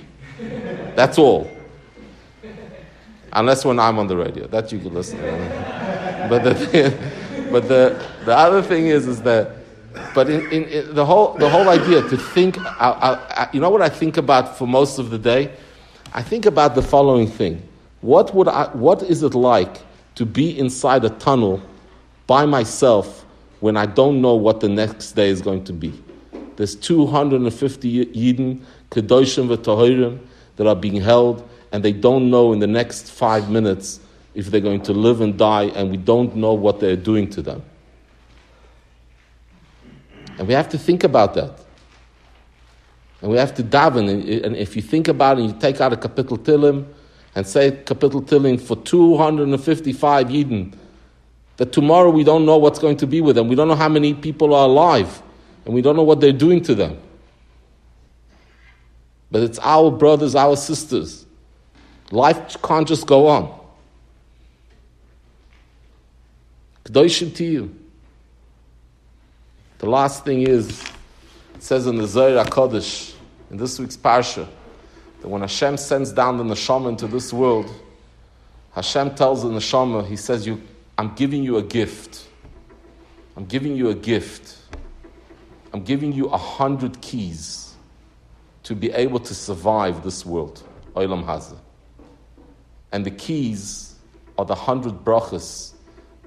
That's 0.95 1.17
all. 1.17 1.51
Unless 3.33 3.65
when 3.65 3.77
I'm 3.77 3.99
on 3.99 4.07
the 4.07 4.15
radio. 4.15 4.47
That 4.47 4.71
you 4.71 4.79
can 4.79 4.93
listen 4.93 5.19
but 6.29 6.45
the, 6.45 6.97
but 7.51 7.67
the, 7.67 8.07
the 8.23 8.37
other 8.37 8.61
thing 8.61 8.87
is, 8.87 9.05
is 9.05 9.21
that 9.23 9.57
but 10.15 10.29
in, 10.29 10.49
in, 10.49 10.63
in, 10.63 10.95
the, 10.95 11.05
whole, 11.05 11.33
the 11.33 11.49
whole 11.49 11.67
idea 11.67 12.01
to 12.03 12.15
think, 12.15 12.57
I, 12.57 12.71
I, 12.79 13.43
I, 13.43 13.49
you 13.51 13.59
know 13.59 13.69
what 13.69 13.81
I 13.81 13.89
think 13.89 14.15
about 14.15 14.57
for 14.57 14.65
most 14.65 14.97
of 14.97 15.09
the 15.09 15.19
day? 15.19 15.51
I 16.13 16.21
think 16.21 16.45
about 16.45 16.75
the 16.75 16.81
following 16.81 17.27
thing. 17.27 17.67
What, 18.01 18.33
would 18.35 18.47
I, 18.47 18.65
what 18.73 19.03
is 19.03 19.23
it 19.23 19.33
like 19.33 19.77
to 20.15 20.25
be 20.25 20.57
inside 20.57 21.05
a 21.05 21.09
tunnel 21.09 21.61
by 22.27 22.45
myself 22.45 23.25
when 23.59 23.77
I 23.77 23.85
don't 23.85 24.21
know 24.21 24.35
what 24.35 24.59
the 24.59 24.69
next 24.69 25.13
day 25.13 25.29
is 25.29 25.41
going 25.41 25.63
to 25.65 25.73
be? 25.73 26.03
There's 26.57 26.75
250 26.75 28.05
Yidden, 28.07 28.61
Kedoshim 28.89 29.55
v'Tahirim, 29.55 30.19
that 30.57 30.67
are 30.67 30.75
being 30.75 30.99
held, 31.01 31.47
and 31.71 31.83
they 31.83 31.93
don't 31.93 32.29
know 32.29 32.51
in 32.51 32.59
the 32.59 32.67
next 32.67 33.09
five 33.09 33.49
minutes 33.49 34.01
if 34.33 34.47
they're 34.47 34.61
going 34.61 34.81
to 34.83 34.93
live 34.93 35.21
and 35.21 35.37
die, 35.37 35.65
and 35.75 35.89
we 35.89 35.97
don't 35.97 36.35
know 36.35 36.53
what 36.53 36.79
they're 36.79 36.95
doing 36.95 37.29
to 37.29 37.41
them. 37.41 37.63
And 40.37 40.47
we 40.47 40.53
have 40.53 40.69
to 40.69 40.77
think 40.77 41.03
about 41.03 41.33
that. 41.35 41.59
And 43.21 43.31
we 43.31 43.37
have 43.37 43.53
to 43.55 43.63
daven. 43.63 44.09
And 44.43 44.55
if 44.55 44.75
you 44.75 44.81
think 44.81 45.07
about 45.07 45.39
it, 45.39 45.43
you 45.43 45.53
take 45.53 45.79
out 45.79 45.93
a 45.93 45.97
capital 45.97 46.37
tilim 46.37 46.87
and 47.35 47.45
say 47.45 47.71
capital 47.85 48.21
tilim 48.21 48.59
for 48.59 48.75
255 48.75 50.27
Yidden, 50.27 50.73
that 51.57 51.71
tomorrow 51.71 52.09
we 52.09 52.23
don't 52.23 52.45
know 52.45 52.57
what's 52.57 52.79
going 52.79 52.97
to 52.97 53.07
be 53.07 53.21
with 53.21 53.35
them. 53.35 53.47
We 53.47 53.55
don't 53.55 53.67
know 53.67 53.75
how 53.75 53.89
many 53.89 54.13
people 54.13 54.53
are 54.53 54.65
alive, 54.65 55.21
and 55.65 55.73
we 55.73 55.81
don't 55.81 55.95
know 55.95 56.03
what 56.03 56.19
they're 56.19 56.31
doing 56.31 56.61
to 56.63 56.75
them. 56.75 56.99
But 59.29 59.43
it's 59.43 59.59
our 59.59 59.91
brothers, 59.91 60.35
our 60.35 60.57
sisters. 60.57 61.25
Life 62.09 62.61
can't 62.61 62.87
just 62.87 63.07
go 63.07 63.27
on. 63.27 63.59
Kedoshim 66.83 67.33
to 67.35 67.45
you. 67.45 67.75
The 69.77 69.89
last 69.89 70.25
thing 70.25 70.45
is, 70.45 70.81
it 71.55 71.63
says 71.63 71.87
in 71.87 71.95
the 71.95 72.07
Zohar 72.07 72.43
HaKodesh, 72.43 73.10
in 73.51 73.57
this 73.57 73.77
week's 73.77 73.97
Parsha, 73.97 74.47
that 75.19 75.27
when 75.27 75.41
Hashem 75.41 75.77
sends 75.77 76.11
down 76.11 76.37
the 76.37 76.43
neshama 76.43 76.89
into 76.89 77.05
this 77.05 77.33
world, 77.33 77.69
Hashem 78.73 79.15
tells 79.15 79.43
the 79.43 79.49
neshama, 79.49 80.07
He 80.07 80.15
says, 80.15 80.47
you, 80.47 80.61
I'm 80.97 81.13
giving 81.15 81.43
you 81.43 81.57
a 81.57 81.61
gift. 81.61 82.27
I'm 83.35 83.45
giving 83.45 83.75
you 83.75 83.89
a 83.89 83.93
gift. 83.93 84.57
I'm 85.73 85.83
giving 85.83 86.13
you 86.13 86.27
a 86.27 86.37
hundred 86.37 87.01
keys 87.01 87.73
to 88.63 88.73
be 88.73 88.91
able 88.91 89.19
to 89.19 89.35
survive 89.35 90.03
this 90.03 90.25
world. 90.25 90.63
Olam 90.95 91.25
Hazah. 91.25 91.57
And 92.93 93.05
the 93.05 93.11
keys 93.11 93.95
are 94.37 94.45
the 94.45 94.55
hundred 94.55 94.93
brachas 95.03 95.73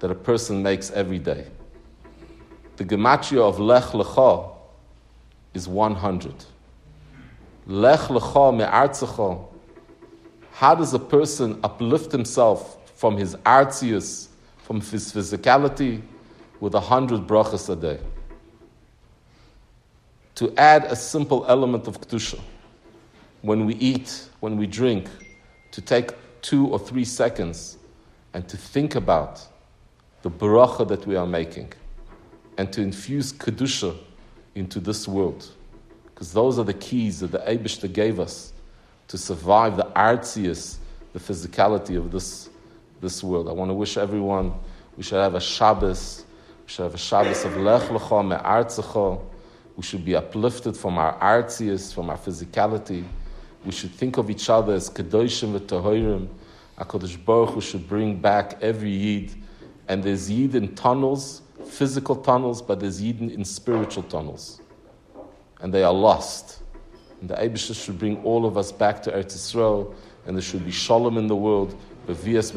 that 0.01 0.11
a 0.11 0.15
person 0.15 0.63
makes 0.63 0.91
every 0.91 1.19
day. 1.19 1.47
The 2.77 2.85
gematria 2.85 3.41
of 3.41 3.59
Lech 3.59 3.85
Lecha 3.85 4.51
is 5.55 5.69
100. 5.69 6.35
Lech 7.67 8.01
lecha 8.09 8.57
me'artzecha. 8.57 9.43
How 10.53 10.75
does 10.75 10.95
a 10.95 10.99
person 10.99 11.59
uplift 11.65 12.13
himself 12.13 12.79
from 12.97 13.17
his 13.17 13.35
artius, 13.47 14.29
from 14.59 14.81
his 14.81 15.13
physicality, 15.13 16.03
with 16.61 16.75
a 16.75 16.81
hundred 16.81 17.27
brachas 17.27 17.69
a 17.71 17.77
day? 17.77 17.99
To 20.37 20.53
add 20.57 20.85
a 20.85 20.97
simple 20.97 21.45
element 21.49 21.87
of 21.87 22.01
kedusha, 22.01 22.41
when 23.43 23.67
we 23.67 23.75
eat, 23.77 24.29
when 24.41 24.57
we 24.57 24.67
drink, 24.67 25.09
to 25.71 25.81
take 25.81 26.13
two 26.43 26.67
or 26.69 26.79
three 26.79 27.05
seconds 27.05 27.79
and 28.35 28.47
to 28.49 28.57
think 28.57 28.95
about 28.95 29.47
the 30.23 30.31
bracha 30.31 30.87
that 30.89 31.07
we 31.07 31.17
are 31.17 31.27
making 31.27 31.73
and 32.59 32.73
to 32.73 32.83
infuse 32.83 33.33
kedusha 33.33 33.97
into 34.55 34.81
this 34.81 35.09
world. 35.09 35.49
Because 36.15 36.33
those 36.33 36.59
are 36.59 36.65
the 36.65 36.75
keys 36.75 37.21
that 37.21 37.33
the 37.33 37.39
Aibishter 37.39 37.93
gave 37.93 38.21
us 38.21 38.53
to 39.09 39.19
survive 39.19 39.77
the 39.77 39.87
artsiest, 39.97 40.77
the 41.13 41.19
physicality 41.19 41.97
of 41.97 42.13
this, 42.13 42.49
this 43.01 43.23
world. 43.23 43.49
I 43.49 43.53
want 43.53 43.71
to 43.71 43.75
wish 43.75 43.97
everyone 43.97 44.55
we 44.97 45.03
should 45.03 45.21
have 45.21 45.35
a 45.35 45.41
Shabbos, 45.41 46.25
we 46.65 46.71
should 46.71 46.85
have 46.85 46.95
a 46.95 46.99
Shabbos 46.99 47.45
of 47.45 47.57
Lech 47.57 47.83
Lecha 47.83 48.27
Me'artzecha. 48.27 49.21
We 49.77 49.83
should 49.83 50.05
be 50.05 50.15
uplifted 50.15 50.77
from 50.77 50.99
our 50.99 51.19
artsiest, 51.19 51.95
from 51.95 52.09
our 52.09 52.17
physicality. 52.17 53.05
We 53.65 53.73
should 53.73 53.91
think 53.91 54.19
of 54.19 54.31
each 54.31 54.49
other 54.49 54.73
as 54.75 54.89
Kedoshim 54.89 55.59
v'Tahorim. 55.59 56.29
HaKadosh 56.79 57.25
Baruch 57.25 57.51
Hu 57.51 57.61
should 57.61 57.89
bring 57.89 58.21
back 58.21 58.59
every 58.63 58.91
Yid. 58.91 59.35
And 59.89 60.03
there's 60.03 60.31
Yid 60.31 60.55
in 60.55 60.77
tunnels, 60.77 61.43
physical 61.67 62.15
tunnels, 62.15 62.63
but 62.63 62.79
there's 62.79 63.03
Yid 63.03 63.21
in 63.21 63.45
spiritual 63.45 64.05
tunnels. 64.05 64.61
And 65.65 65.73
they 65.73 65.83
are 65.83 65.95
lost. 65.95 66.61
And 67.23 67.31
the 67.31 67.37
Aibishter 67.37 67.75
should 67.75 67.99
bring 67.99 68.23
all 68.23 68.45
of 68.45 68.59
us 68.59 68.71
back 68.71 69.03
to 69.05 69.11
Eretz 69.11 69.35
Yisrael, 69.35 69.95
and 70.27 70.37
there 70.37 70.43
should 70.43 70.63
be 70.63 70.71
shalom 70.71 71.17
in 71.17 71.27
the 71.27 71.35
world. 71.35 71.75
B'vias 72.07 72.53